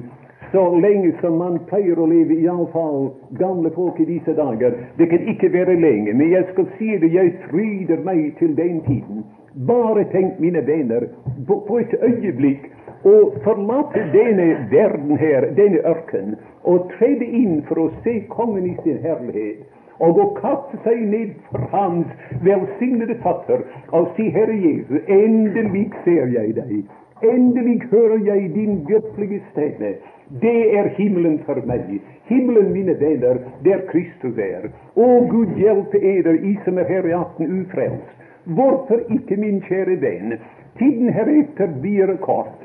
så 0.51 0.79
lenge 0.81 1.11
som 1.21 1.37
man 1.37 1.59
pleier 1.67 1.99
å 1.99 2.05
leve, 2.07 2.37
iallfall 2.39 3.09
gamle 3.39 3.71
folk 3.75 3.99
i 3.99 4.07
disse 4.07 4.33
dager. 4.37 4.77
Det 4.97 5.09
kan 5.11 5.27
ikke 5.27 5.51
være 5.53 5.75
lenge, 5.79 6.13
men 6.13 6.31
jeg 6.31 6.47
skal 6.53 6.69
si 6.77 6.93
det, 7.01 7.11
jeg 7.13 7.33
fryder 7.49 8.03
meg 8.05 8.31
til 8.39 8.55
den 8.57 8.79
tiden. 8.87 9.25
Bare 9.67 10.05
tenk, 10.13 10.39
mine 10.39 10.61
venner, 10.67 11.09
på, 11.47 11.59
på 11.67 11.79
et 11.81 11.95
øyeblikk 11.99 12.69
å 13.07 13.15
forlate 13.43 14.05
denne 14.13 14.47
verden 14.71 15.17
her, 15.19 15.49
denne 15.57 15.81
ørken, 15.89 16.37
og 16.63 16.91
trede 16.95 17.25
inn 17.25 17.63
for 17.67 17.83
å 17.83 17.89
se 18.05 18.19
kongen 18.31 18.69
i 18.69 18.77
sin 18.85 19.01
herlighet 19.03 19.65
og 19.99 20.19
å 20.21 20.27
kaste 20.37 20.79
seg 20.83 21.01
ned 21.09 21.33
for 21.49 21.65
hans 21.71 22.07
velsignede 22.43 23.15
fötter. 23.23 23.63
og 23.91 24.07
si, 24.15 24.29
Herre 24.29 24.55
Jesus, 24.55 25.01
endelig 25.07 25.91
ser 26.03 26.27
jeg 26.27 26.55
deg. 26.55 26.83
Endelig 27.23 27.81
hører 27.91 28.19
jeg 28.25 28.53
din 28.53 28.85
virkelige 28.87 29.41
stemme. 29.51 29.95
Det 30.41 30.77
er 30.77 30.87
himmelen 30.97 31.39
for 31.45 31.61
mig, 31.65 32.01
Himmelen, 32.27 32.73
mine 32.73 32.99
venner, 32.99 33.37
der 33.63 33.85
Kristus 33.87 34.37
er. 34.37 34.69
Å, 34.95 35.05
Gud 35.31 35.55
hjelpe 35.55 35.97
eder, 35.97 36.35
I 36.35 36.57
som 36.65 36.77
er 36.77 36.89
her 36.89 37.07
i 37.07 37.15
aften 37.15 37.61
ufrelst. 37.61 38.25
Hvorfor 38.43 38.99
ikke, 39.09 39.37
min 39.39 39.61
kjære 39.63 39.95
venn? 40.01 40.35
Tiden 40.77 41.09
heretter 41.15 41.71
blir 41.81 42.11
kort. 42.21 42.59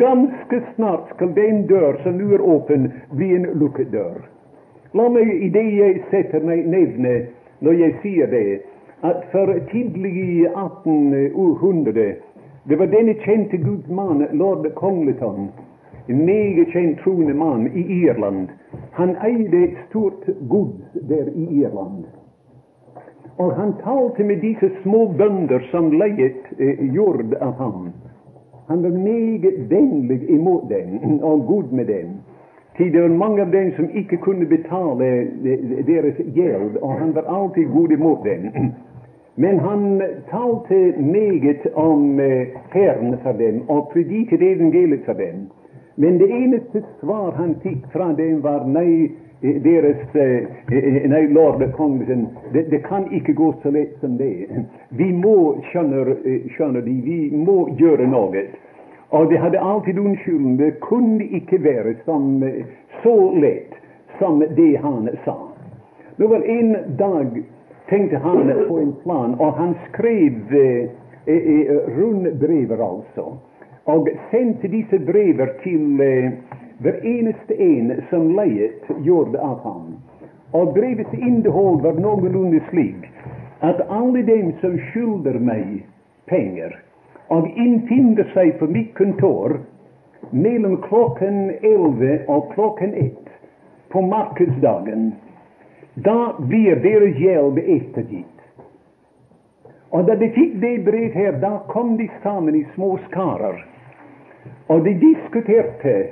Ganske 0.00 0.62
snart 0.74 1.12
skal 1.14 1.34
den 1.36 1.66
dør 1.68 2.00
som 2.02 2.16
nu 2.16 2.32
er 2.32 2.40
åpen, 2.40 2.88
bli 3.12 3.34
en 3.36 3.50
lukket 3.60 3.92
dør. 3.92 4.22
Låt 4.96 5.12
mig 5.12 5.42
i 5.42 5.48
det 5.48 5.62
jag 5.62 6.02
sätter 6.10 6.40
mig 6.40 6.66
nämna, 6.66 7.26
när 7.58 7.72
jag 7.72 7.94
säger 8.02 8.26
det, 8.26 8.60
att 9.00 9.24
för 9.32 9.60
tidlig 9.60 10.16
i 10.16 10.46
1800 10.46 11.92
det 12.64 12.76
var 12.76 12.86
denne 12.86 13.14
kände 13.14 13.56
gudman, 13.56 14.26
lord 14.32 14.74
Congleton, 14.74 15.48
en 16.06 16.24
mycket 16.24 16.72
känd 16.72 16.98
troende 16.98 17.34
man 17.34 17.66
i 17.66 17.80
Irland. 17.80 18.48
Han 18.90 19.16
ägde 19.16 19.58
ett 19.58 19.88
stort 19.88 20.24
gods 20.40 20.92
där 20.92 21.28
i 21.28 21.48
Irland. 21.50 22.04
Och 23.36 23.52
han 23.52 23.72
talte 23.72 24.24
med 24.24 24.38
dessa 24.40 24.74
små 24.82 25.08
bönder, 25.08 25.68
som 25.70 25.92
lejet 25.92 26.42
eh, 26.58 26.94
jord 26.94 27.34
av 27.34 27.52
honom. 27.52 27.92
Han 28.66 28.82
var 28.82 28.90
mycket 28.90 29.58
vänlig 29.58 30.30
emot 30.30 30.68
dem 30.68 31.20
och 31.22 31.46
god 31.46 31.72
med 31.72 31.86
dem. 31.86 32.10
Ty 32.76 32.90
det 32.90 33.00
var 33.00 33.08
många 33.08 33.42
av 33.42 33.50
dem 33.50 33.72
som 33.76 33.90
icke 33.92 34.16
kunde 34.16 34.46
betala 34.46 35.04
eh, 35.04 35.20
eh, 35.20 35.84
deras 35.86 36.18
gäld 36.18 36.76
och 36.76 36.92
han 36.92 37.12
var 37.12 37.22
alltid 37.22 37.70
god 37.70 37.92
emot 37.92 38.24
dem. 38.24 38.50
Men 39.34 39.58
han 39.58 40.02
talte 40.30 40.94
meget 40.98 41.66
om 41.74 42.20
eh, 42.20 42.46
Herren 42.70 43.18
för 43.22 43.32
dem 43.32 43.62
och 43.66 43.92
predikade 43.92 44.46
evangeliet 44.46 45.04
för 45.04 45.14
dem. 45.14 45.50
Men 45.94 46.18
det 46.18 46.32
enda 46.32 46.58
svar 47.00 47.32
han 47.32 47.54
fick 47.62 47.86
från 47.92 48.16
dem, 48.16 48.40
var 48.40 48.64
nej, 48.64 49.12
deras 49.40 49.96
nej, 50.14 51.24
eh, 51.24 51.30
lord 51.30 51.72
kongen, 51.72 52.26
det, 52.52 52.62
det, 52.62 52.78
kan 52.78 53.14
icke 53.14 53.32
gå 53.32 53.54
så 53.62 53.70
lätt 53.70 54.00
som 54.00 54.16
det. 54.16 54.46
Vi 54.88 55.12
må, 55.12 55.62
skjønner, 55.62 56.16
skjønner 56.48 56.80
de, 56.80 57.00
vi 57.04 57.36
må 57.36 57.76
göra 57.78 58.06
något. 58.06 58.44
Och 59.14 59.28
de 59.28 59.36
hade 59.36 59.60
alltid 59.60 59.98
unnskylden. 59.98 60.56
Det 60.56 60.80
kunde 60.80 61.24
icke 61.24 61.58
vara 61.58 61.94
som, 62.04 62.52
så 63.02 63.32
lätt 63.32 63.72
som 64.18 64.44
det 64.56 64.76
han 64.82 65.08
sa. 65.24 65.48
Det 66.16 66.26
var 66.26 66.40
en 66.40 66.76
dag 66.96 67.42
tänkte 67.88 68.16
han 68.16 68.52
på 68.68 68.78
en 68.78 68.92
plan, 68.92 69.34
Och 69.34 69.52
han 69.52 69.74
skrev 69.92 70.34
eh, 70.50 70.90
eh, 71.26 71.60
eh 71.60 71.76
rundbrev 71.98 72.82
alltså. 72.82 73.38
Och 73.84 74.08
sände 74.30 74.68
dessa 74.68 74.98
brever 74.98 75.46
till 75.62 76.00
eh, 76.00 76.30
hver 76.78 77.06
eneste 77.06 77.62
en 77.62 78.02
som 78.10 78.36
lejet 78.36 78.82
gjorde 79.04 79.40
av 79.40 79.58
honom. 79.58 79.94
Och 80.50 80.72
brevets 80.72 81.14
innehåll 81.14 81.80
var 81.80 81.92
någorlunda 81.92 82.64
slik 82.70 82.96
att 83.60 83.90
alla 83.90 84.22
dem 84.22 84.52
som 84.60 84.78
skylder 84.78 85.38
mig 85.38 85.86
pengar 86.26 86.83
och 87.28 87.48
infinner 87.48 88.24
sig 88.24 88.52
på 88.52 88.66
mitt 88.66 88.94
kontor 88.94 89.60
mellom 90.30 90.76
klokken 90.76 91.50
elleve 91.50 92.24
og 92.26 92.52
klokken 92.54 92.94
ett 92.94 93.28
på 93.88 94.00
marknadsdagen, 94.00 95.12
då 95.94 96.34
blir 96.38 96.76
deras 96.76 97.16
hjälp 97.16 97.58
eftergift. 97.58 98.28
Och 99.88 100.04
när 100.04 100.16
de 100.16 100.30
fick 100.30 100.54
det 100.54 100.78
brev 100.78 101.12
här, 101.12 101.32
då 101.32 101.62
kom 101.68 101.96
de 101.96 102.10
samman 102.22 102.54
i 102.54 102.66
små 102.74 102.98
skaror. 103.10 103.66
Och 104.66 104.84
de 104.84 104.94
diskuterte. 104.94 106.08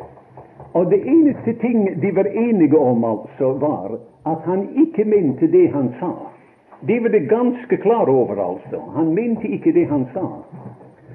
Och 0.72 0.90
det 0.90 1.07
enaste 1.07 1.55
ting 1.55 2.01
de 2.01 2.12
var 2.12 2.37
eniga 2.37 2.79
om, 2.79 3.05
alltså 3.05 3.53
var 3.53 3.98
att 4.22 4.42
han 4.42 4.68
icke 4.75 5.05
mente 5.05 5.46
det 5.46 5.66
han 5.66 5.94
sa. 6.01 6.16
Det 6.81 7.01
var 7.01 7.09
det 7.09 7.20
ganska 7.20 7.77
klara 7.77 8.22
över 8.22 8.37
alltså. 8.37 8.83
Han 8.94 9.14
mente 9.14 9.46
icke 9.46 9.72
det 9.72 9.85
han 9.85 10.07
sa. 10.14 10.42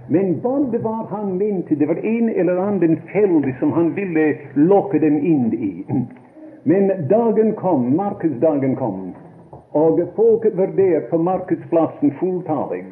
Men 0.10 0.42
vad 0.42 0.72
det 0.72 0.78
var 0.78 1.06
han 1.10 1.38
mente, 1.38 1.76
det 1.76 1.86
var 1.86 2.06
en 2.06 2.30
eller 2.30 2.58
annan 2.58 2.98
felle 3.14 3.56
som 3.60 3.72
han 3.72 3.94
ville 3.94 4.38
locka 4.54 5.00
dem 5.00 5.18
in 5.18 5.54
i. 5.54 5.86
Men 6.64 7.08
dagen 7.08 7.54
kom, 7.54 7.96
markedsdagen 7.96 8.76
kom, 8.76 9.14
och 9.72 10.00
folket 10.16 10.56
var 10.56 10.68
där 10.68 11.00
på 11.00 11.18
marknadsplatsen 11.18 12.12
fulltalig. 12.20 12.86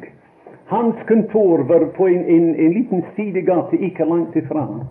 Hans 0.66 0.94
kontor 1.08 1.58
var 1.58 1.84
på 1.84 2.08
en, 2.08 2.24
en, 2.24 2.54
en 2.54 2.72
liten 2.72 3.02
sidogata 3.16 3.76
icke 3.76 4.04
långt 4.04 4.36
ifrån. 4.36 4.84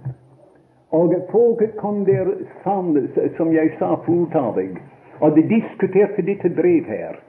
Och 0.89 1.13
folket 1.31 1.77
kom 1.77 2.03
där 2.03 2.35
sammen, 2.63 3.09
som 3.37 3.53
jag 3.53 3.77
sa, 3.79 3.99
fulltalig. 4.05 4.77
Och 5.19 5.35
de 5.35 5.41
diskuterade 5.41 6.21
detta 6.21 6.49
brev 6.49 6.83
här. 6.87 7.19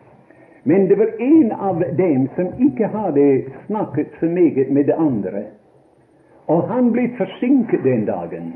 Men 0.69 0.89
det 0.89 0.95
var 0.95 1.11
en 1.19 1.53
av 1.53 1.79
dem 1.79 2.29
som 2.37 2.47
icke 2.59 2.87
hade 2.87 3.43
snackat 3.67 4.07
så 4.21 4.27
mycket 4.27 4.71
med 4.71 4.87
de 4.87 4.93
andra. 4.93 5.43
Och 6.47 6.63
han 6.63 6.93
blev 6.93 7.17
försinkad 7.17 7.81
den 7.85 8.05
dagen. 8.05 8.53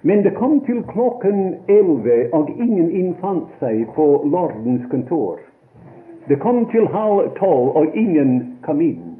Men 0.00 0.22
det 0.22 0.30
kom 0.30 0.60
till 0.60 0.82
klockan 0.82 1.54
elva 1.66 2.38
och 2.38 2.50
ingen 2.50 2.90
infann 2.90 3.46
sig 3.58 3.84
på 3.94 4.22
lordens 4.24 4.90
kontor. 4.90 5.38
Det 6.26 6.36
kom 6.36 6.66
till 6.66 6.86
halv 6.86 7.28
tolv, 7.28 7.68
och 7.68 7.96
ingen 7.96 8.56
kom 8.62 8.80
in. 8.80 9.16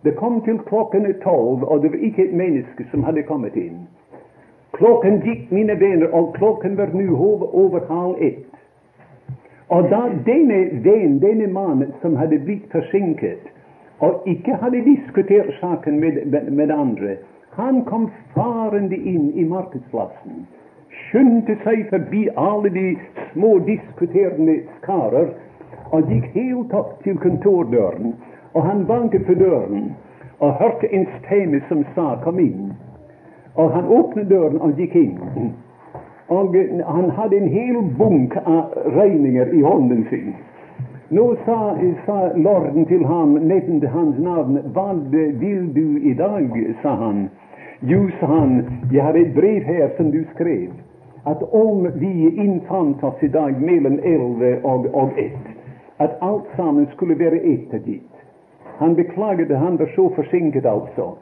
Det 0.00 0.12
kom 0.12 0.40
till 0.40 0.58
klockan 0.58 1.14
tolv, 1.22 1.64
och 1.64 1.80
det 1.80 1.88
var 1.88 2.04
icke 2.04 2.22
ett 2.22 2.34
människa 2.34 2.84
som 2.90 3.04
hade 3.04 3.22
kommit 3.22 3.56
in. 3.56 3.86
Klockan 4.70 5.20
gick, 5.20 5.50
mina 5.50 5.74
vänner, 5.74 6.14
och 6.14 6.36
klockan 6.36 6.76
var 6.76 6.86
nu 6.86 7.06
över 7.64 7.86
halv 7.88 8.16
ett. 8.20 8.51
Och 9.72 9.82
då, 9.82 10.02
denne 10.24 10.64
vän, 10.64 11.18
denne 11.18 11.46
man, 11.46 11.92
som 12.00 12.16
hade 12.16 12.38
blivit 12.38 12.70
försinkad 12.70 13.38
och 13.98 14.22
icke 14.26 14.54
hade 14.54 14.80
diskuterat 14.80 15.54
saken 15.60 16.00
med, 16.00 16.26
med 16.26 16.52
med 16.52 16.70
andra. 16.70 17.10
han 17.50 17.84
kom 17.84 18.10
farande 18.34 18.96
in 18.96 19.32
i 19.34 19.44
marknadsplatsen, 19.44 20.46
skyndade 20.90 21.56
sig 21.64 21.84
förbi 21.84 22.28
alla 22.36 22.68
de 22.68 22.98
små 23.32 23.58
diskuterande 23.58 24.60
skaror 24.82 25.28
och 25.90 26.12
gick 26.12 26.24
helt 26.24 26.74
upp 26.74 27.02
till 27.02 27.18
kontordörren. 27.18 28.12
Och 28.52 28.62
han 28.62 28.84
bankade 28.84 29.24
på 29.24 29.34
dörren 29.34 29.92
och 30.38 30.52
hörde 30.52 30.86
en 30.86 31.06
stämma 31.20 31.60
som 31.68 31.84
sa 31.94 32.16
'kom 32.24 32.40
in!' 32.40 32.74
Och 33.54 33.70
han 33.70 33.84
öppnade 33.84 34.34
dörren 34.34 34.60
och 34.60 34.80
gick 34.80 34.94
in. 34.94 35.18
Och 36.32 36.56
han 36.86 37.10
hade 37.10 37.36
en 37.36 37.48
hel 37.48 37.82
bunk 37.98 38.36
av 38.44 38.64
regningar 38.86 39.54
i 39.54 39.62
handen 39.62 40.06
sin. 40.10 40.34
Nå 41.08 41.36
sa, 41.44 41.76
sa 42.06 42.30
lorden 42.36 42.84
till 42.84 43.04
ham, 43.04 43.34
nämnde 43.34 43.88
hans 43.88 44.18
namn, 44.18 44.58
vad 44.74 45.14
vill 45.14 45.74
du 45.74 46.00
idag? 46.02 46.74
sa 46.82 46.94
han. 46.94 47.28
Jo, 47.80 48.08
sa 48.20 48.26
han, 48.26 48.64
jag 48.92 49.04
har 49.04 49.14
ett 49.14 49.34
brev 49.34 49.62
här, 49.62 49.90
som 49.96 50.10
du 50.10 50.24
skrev, 50.34 50.70
Att 51.24 51.42
om 51.42 51.90
vi 51.94 52.36
infann 52.36 52.94
oss 53.02 53.14
idag 53.20 53.60
mellan 53.60 53.98
elva 53.98 54.68
och, 54.68 54.86
och 54.86 55.18
ett, 55.18 55.46
att 55.96 56.22
allt 56.22 56.44
sammen 56.56 56.86
skulle 56.96 57.14
vara 57.14 57.36
ett 57.36 57.84
dit. 57.84 58.12
Han 58.78 58.94
beklagade, 58.94 59.56
han 59.56 59.76
var 59.76 59.86
så 59.86 60.08
försinkad 60.10 60.66
alltså. 60.66 61.16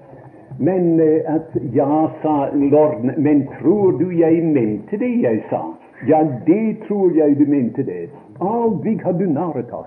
Men 0.63 1.01
eh, 1.01 1.35
at 1.35 1.57
ja, 1.73 2.11
sa 2.23 2.49
lorden, 2.55 3.13
men 3.17 3.49
tror 3.61 3.99
du 3.99 4.19
jag 4.19 4.45
mente 4.45 4.97
det 4.97 5.15
jag 5.15 5.43
sa? 5.51 5.75
Ja, 6.07 6.27
det 6.47 6.75
tror 6.87 7.17
jag 7.17 7.37
du 7.37 7.47
mente 7.47 7.83
det. 7.83 8.09
Aldrig 8.39 9.03
har 9.03 9.13
du 9.13 9.27
narrat 9.27 9.73
oss. 9.73 9.87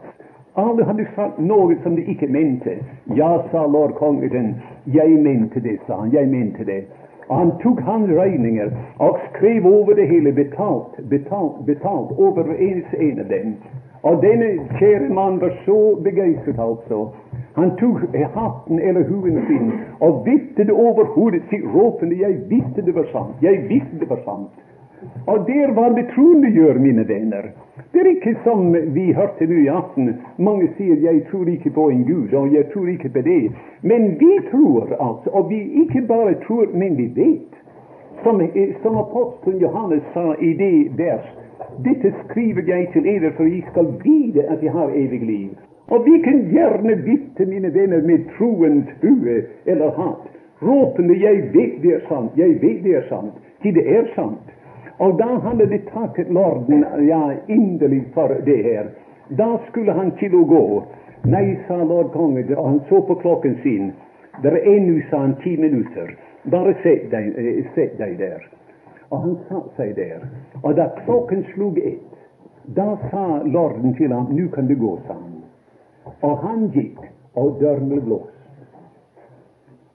Aldrig 0.53 0.87
har 0.87 0.93
du 0.93 1.07
sagt 1.15 1.39
något 1.39 1.77
som 1.83 1.95
du 1.95 2.01
icke 2.01 2.27
mente. 2.27 2.77
Jag 3.03 3.43
sa 3.51 3.67
lord 3.67 3.95
kongen, 3.95 4.55
jag 4.83 5.09
mente 5.09 5.59
det, 5.59 5.79
sa 5.87 5.95
han. 5.95 6.11
jag 6.11 6.27
mente 6.27 6.63
det. 6.63 6.83
Och 7.27 7.35
han 7.35 7.57
tog 7.57 7.81
hans 7.81 8.09
och 8.97 9.17
skrev 9.33 9.67
över 9.67 9.95
det 9.95 10.05
hela 10.05 10.31
betalt, 10.31 10.97
betalt, 10.97 11.65
betalt 11.65 12.19
över 12.19 12.61
ens 12.61 12.85
en 12.93 13.19
av 13.19 13.27
dem. 13.27 13.55
Och 14.01 14.21
denne 14.21 14.59
käre 14.79 15.09
man 15.09 15.39
var 15.39 15.59
så 15.65 15.95
begeistrad 15.95 16.59
alltså. 16.59 17.11
Han 17.53 17.75
tog 17.75 17.99
hatten 18.33 18.79
eller 18.79 19.03
huvudet 19.03 19.47
sin 19.47 19.71
och 19.99 20.27
viftade 20.27 20.71
över 20.73 21.15
huvudet, 21.15 21.49
sitt, 21.49 21.65
ropende 21.75 22.15
Jag 22.15 22.29
visste 22.29 22.81
det 22.81 22.91
var 22.91 23.03
sant! 23.03 23.35
Jag 23.39 23.51
visste 23.51 23.95
det 23.99 24.05
var 24.05 24.17
sant!' 24.17 24.51
Och 25.25 25.45
det 25.45 25.63
är 25.63 25.71
var 25.71 25.89
det 25.89 26.03
troende 26.03 26.49
gör, 26.49 26.75
mina 26.75 27.03
vänner. 27.03 27.51
Det 27.91 27.99
är 27.99 28.07
inte 28.07 28.35
som 28.43 28.71
vi 28.71 29.13
hörde 29.13 29.45
nu 29.45 29.65
i 29.65 29.69
afton. 29.69 30.13
Många 30.35 30.67
säger, 30.77 31.13
jag 31.13 31.27
tror 31.27 31.49
inte 31.49 31.69
på 31.69 31.91
en 31.91 32.05
Gud', 32.05 32.33
och 32.33 32.47
jag 32.47 32.71
tror 32.71 32.89
inte 32.89 33.09
på 33.09 33.19
det'. 33.19 33.51
Men 33.81 34.17
vi 34.17 34.39
tror 34.51 34.93
alltså, 34.99 35.29
och 35.29 35.51
vi 35.51 35.73
inte 35.73 36.01
bara 36.01 36.33
tror, 36.33 36.67
men 36.73 36.95
vi 36.95 37.07
vet. 37.07 37.53
Som, 38.23 38.41
eh, 38.41 38.69
som 38.81 38.97
aposteln 38.97 39.59
Johannes 39.59 40.03
sa 40.13 40.35
i 40.35 40.53
det 40.53 41.03
vers 41.03 41.25
Detta 41.77 42.17
skriver 42.29 42.63
jag 42.67 42.93
till 42.93 43.05
er 43.05 43.15
eder, 43.15 43.27
att 43.27 43.39
ni 43.39 43.65
ska 43.71 43.81
veta 43.81 44.53
att 44.53 44.63
jag 44.63 44.73
har 44.73 44.89
evigt 44.89 45.23
liv. 45.23 45.49
Og 45.87 46.05
vi 46.05 46.19
kan 46.23 46.39
gjerne 46.51 46.95
byta, 46.95 47.45
mine 47.45 47.73
venner, 47.73 48.01
med 48.01 48.29
troens 48.37 48.87
hue 49.01 49.43
eller 49.65 49.91
hatt, 49.97 50.27
ropende 50.61 51.15
'Jeg 51.15 51.53
vet 51.53 51.81
det 51.81 51.93
er 51.93 52.03
sant, 52.09 52.31
jeg 52.37 52.61
vet 52.61 52.83
det 52.83 52.95
er 52.95 53.05
sant', 53.09 53.37
til 53.61 53.75
det 53.75 53.97
er 53.97 54.05
sant. 54.15 54.53
Og 54.99 55.19
da 55.19 55.25
hadde 55.25 55.65
de 55.69 55.79
takket 55.93 56.29
Lorden 56.29 56.85
ja, 57.07 57.31
inderlig 57.47 58.03
for 58.13 58.27
det 58.45 58.63
her. 58.63 58.85
Da 59.27 59.59
skulle 59.67 59.93
han 59.93 60.11
til 60.19 60.35
å 60.35 60.43
gå. 60.45 60.83
Nei, 61.23 61.57
sa 61.67 61.79
lord 61.83 62.11
kongen, 62.11 62.55
og 62.55 62.67
han 62.67 62.81
så 62.89 63.01
på 63.07 63.15
klokken 63.15 63.57
sin. 63.63 63.91
Det 64.43 64.51
er 64.51 64.65
ennå, 64.75 64.99
sa 65.09 65.17
han, 65.17 65.35
ti 65.43 65.55
minutter. 65.57 66.15
Bare 66.51 66.75
sett 66.83 67.09
deg, 67.11 67.31
sätt 67.75 67.97
dig 67.97 68.17
deg 68.17 68.17
der. 68.19 68.49
Og 69.09 69.21
han 69.21 69.37
satte 69.47 69.75
seg 69.77 69.95
der. 69.95 70.25
Og 70.63 70.75
da 70.75 70.89
klokken 71.05 71.45
slog 71.53 71.79
ett, 71.79 72.03
da 72.75 72.97
sa 73.11 73.43
lorden 73.45 73.95
til 73.95 74.11
ham, 74.11 74.27
nu 74.31 74.47
kan 74.51 74.67
du 74.67 74.75
gå, 74.75 74.97
sa 75.07 75.13
han. 75.13 75.42
Och 76.19 76.37
han 76.37 76.67
gick 76.67 76.97
och 77.33 77.59
dörren 77.59 77.89
blev 77.89 78.07
låst. 78.07 78.33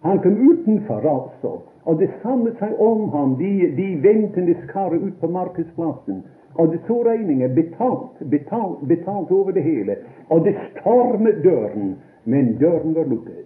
Han 0.00 0.18
kom 0.18 0.52
utanför 0.52 1.04
alltså 1.14 1.62
och 1.82 1.96
det 1.96 2.10
samlade 2.22 2.56
sig 2.56 2.74
om 2.76 3.08
honom, 3.08 3.38
de, 3.38 3.66
de 3.76 3.96
väntande 3.96 4.54
skaret 4.68 5.02
ut 5.02 5.20
på 5.20 5.28
marknadsplatsen. 5.28 6.22
Och 6.54 6.68
det 6.68 6.78
så 6.86 7.04
regninger 7.04 7.48
betalt, 7.48 8.18
betalt, 8.18 8.80
betalt 8.80 9.30
över 9.30 9.52
det 9.52 9.60
hela. 9.60 9.92
Och 10.28 10.44
det 10.44 10.56
stormade 10.80 11.42
dörren. 11.42 11.96
men 12.24 12.58
dörren 12.58 12.94
var 12.94 13.04
luckad. 13.04 13.44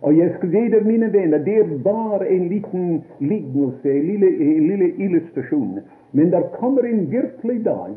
Och 0.00 0.12
jag 0.12 0.36
skulle 0.36 0.60
gi 0.60 0.68
dere, 0.68 0.84
mina 0.84 1.08
vänner, 1.08 1.38
det 1.38 1.56
är 1.56 1.78
bara 1.78 2.26
en 2.26 2.48
liten 2.48 3.02
liknelse, 3.18 3.90
en 3.90 4.06
lille, 4.06 4.26
en 4.26 4.66
lille. 4.66 5.82
Men 6.10 6.30
där 6.30 6.42
kommer 6.42 6.82
en 6.82 7.10
verklig 7.10 7.64
dag 7.64 7.94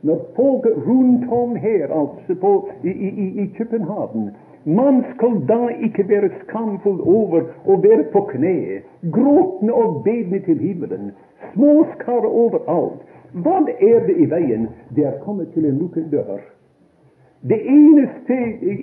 när 0.00 0.18
folk 0.36 0.66
runt 0.66 1.32
om 1.32 1.56
här 1.56 1.88
alltså 1.88 2.34
på, 2.34 2.68
i, 2.82 2.88
i, 2.88 3.42
i 3.42 3.50
Köpenhamn, 3.58 4.30
man 4.64 5.04
skall 5.14 5.46
da 5.46 5.70
icke 5.80 6.02
vara 6.02 6.30
skamfull 6.46 7.00
över 7.00 7.44
och 7.64 7.84
vara 7.84 8.02
på 8.02 8.20
knä, 8.20 8.80
gråtna 9.00 9.72
och 9.72 10.02
bedna 10.02 10.38
till 10.38 10.58
himmelen, 10.58 11.10
småskar 11.54 12.46
överallt. 12.46 13.00
Vad 13.32 13.68
är 13.68 14.06
det 14.06 14.12
i 14.12 14.26
vägen? 14.26 14.68
Det 14.88 15.04
har 15.04 15.18
kommit 15.18 15.54
till 15.54 15.64
en 15.64 15.78
lucken 15.78 16.10
dörr. 16.10 16.40
Det 17.40 17.66
enaste 17.66 18.34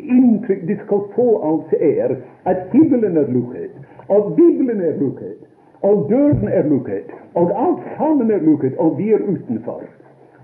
intryck 0.04 0.68
de 0.68 0.76
ska 0.76 1.04
få, 1.16 1.42
alltså 1.42 1.76
är 1.76 2.18
att 2.44 2.58
himlen 2.72 3.18
är 3.18 3.28
lukket, 3.28 3.72
och 4.08 4.32
Bibeln 4.32 4.82
är 4.82 4.98
lukket, 5.00 5.38
och 5.80 6.10
dörren 6.10 6.48
är 6.48 6.64
lukket, 6.70 7.08
och 7.34 7.52
allt 7.52 7.80
sammen 7.98 8.32
är 8.32 8.40
lukket, 8.40 8.78
och 8.78 9.00
vi 9.00 9.14
är 9.14 9.20
utanför 9.20 9.82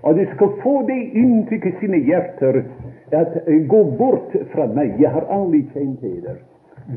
och 0.04 0.14
de 0.14 0.26
ska 0.26 0.48
få 0.62 0.82
det 0.82 1.18
intryck 1.18 1.66
i 1.66 1.74
sina 1.80 1.96
hjärtan 1.96 2.62
att 3.12 3.48
eh, 3.48 3.54
gå 3.54 3.84
bort 3.84 4.32
från 4.52 4.74
mig. 4.74 4.94
Jag 4.98 5.10
har 5.10 5.22
aldrig 5.22 5.66
känt 5.74 6.04
eder. 6.04 6.36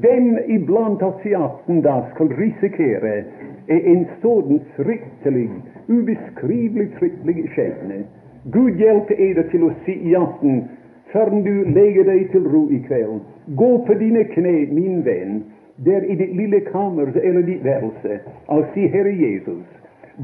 Vem 0.01 0.39
ibland 0.47 1.03
asiaten 1.03 1.85
i 1.85 1.87
aften 1.87 2.29
riskera 2.29 3.23
en 3.67 4.05
sådan 4.21 4.59
fryktelig, 4.75 5.49
obeskrivlig 5.87 6.89
fryktlig 6.99 7.49
skepnad? 7.49 8.03
Gud 8.43 8.79
hjälpe 8.79 9.13
eder 9.13 9.43
till 9.43 9.63
att 9.63 9.85
se 9.85 10.09
i 10.09 10.15
aften, 10.15 10.63
förrän 11.11 11.43
du 11.43 11.65
lägger 11.65 12.03
dig 12.03 12.27
till 12.27 12.43
ro 12.43 12.71
ikväll. 12.71 13.19
gå 13.45 13.85
på 13.85 13.93
dina 13.93 14.23
knä, 14.23 14.67
min 14.71 15.01
vän, 15.01 15.43
där 15.75 16.11
i 16.11 16.15
ditt 16.15 16.35
lilla 16.35 16.59
kammare 16.59 17.19
eller 17.21 17.41
ditt 17.41 17.65
välse 17.65 18.19
och 18.45 18.65
se, 18.73 18.87
Herre 18.87 19.11
Jesus, 19.11 19.65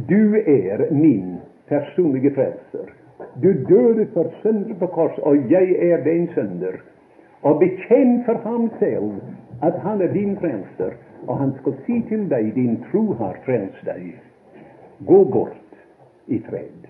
du 0.08 0.38
är 0.38 0.92
min 0.92 1.38
personlige 1.74 2.34
frelser. 2.36 2.92
Du 3.44 3.50
døde 3.70 4.08
for 4.14 4.32
synder 4.42 4.76
på 4.80 4.88
kors, 4.88 5.18
og 5.18 5.52
jeg 5.52 5.76
er 5.90 6.04
din 6.04 6.28
synder. 6.34 6.78
Og 7.42 7.60
bekjenn 7.60 8.22
for 8.26 8.40
ham 8.44 8.70
selv 8.80 9.12
at 9.64 9.80
han 9.80 10.02
er 10.02 10.14
din 10.14 10.38
frelser, 10.38 10.96
og 11.28 11.40
han 11.40 11.54
skal 11.62 11.74
si 11.86 12.02
til 12.10 12.30
deg 12.30 12.54
din 12.56 12.78
tro 12.92 13.14
har 13.20 13.38
frelst 13.46 13.86
deg. 13.88 14.14
Gå 15.08 15.24
bort 15.24 15.78
i 16.28 16.40
fred. 16.50 16.90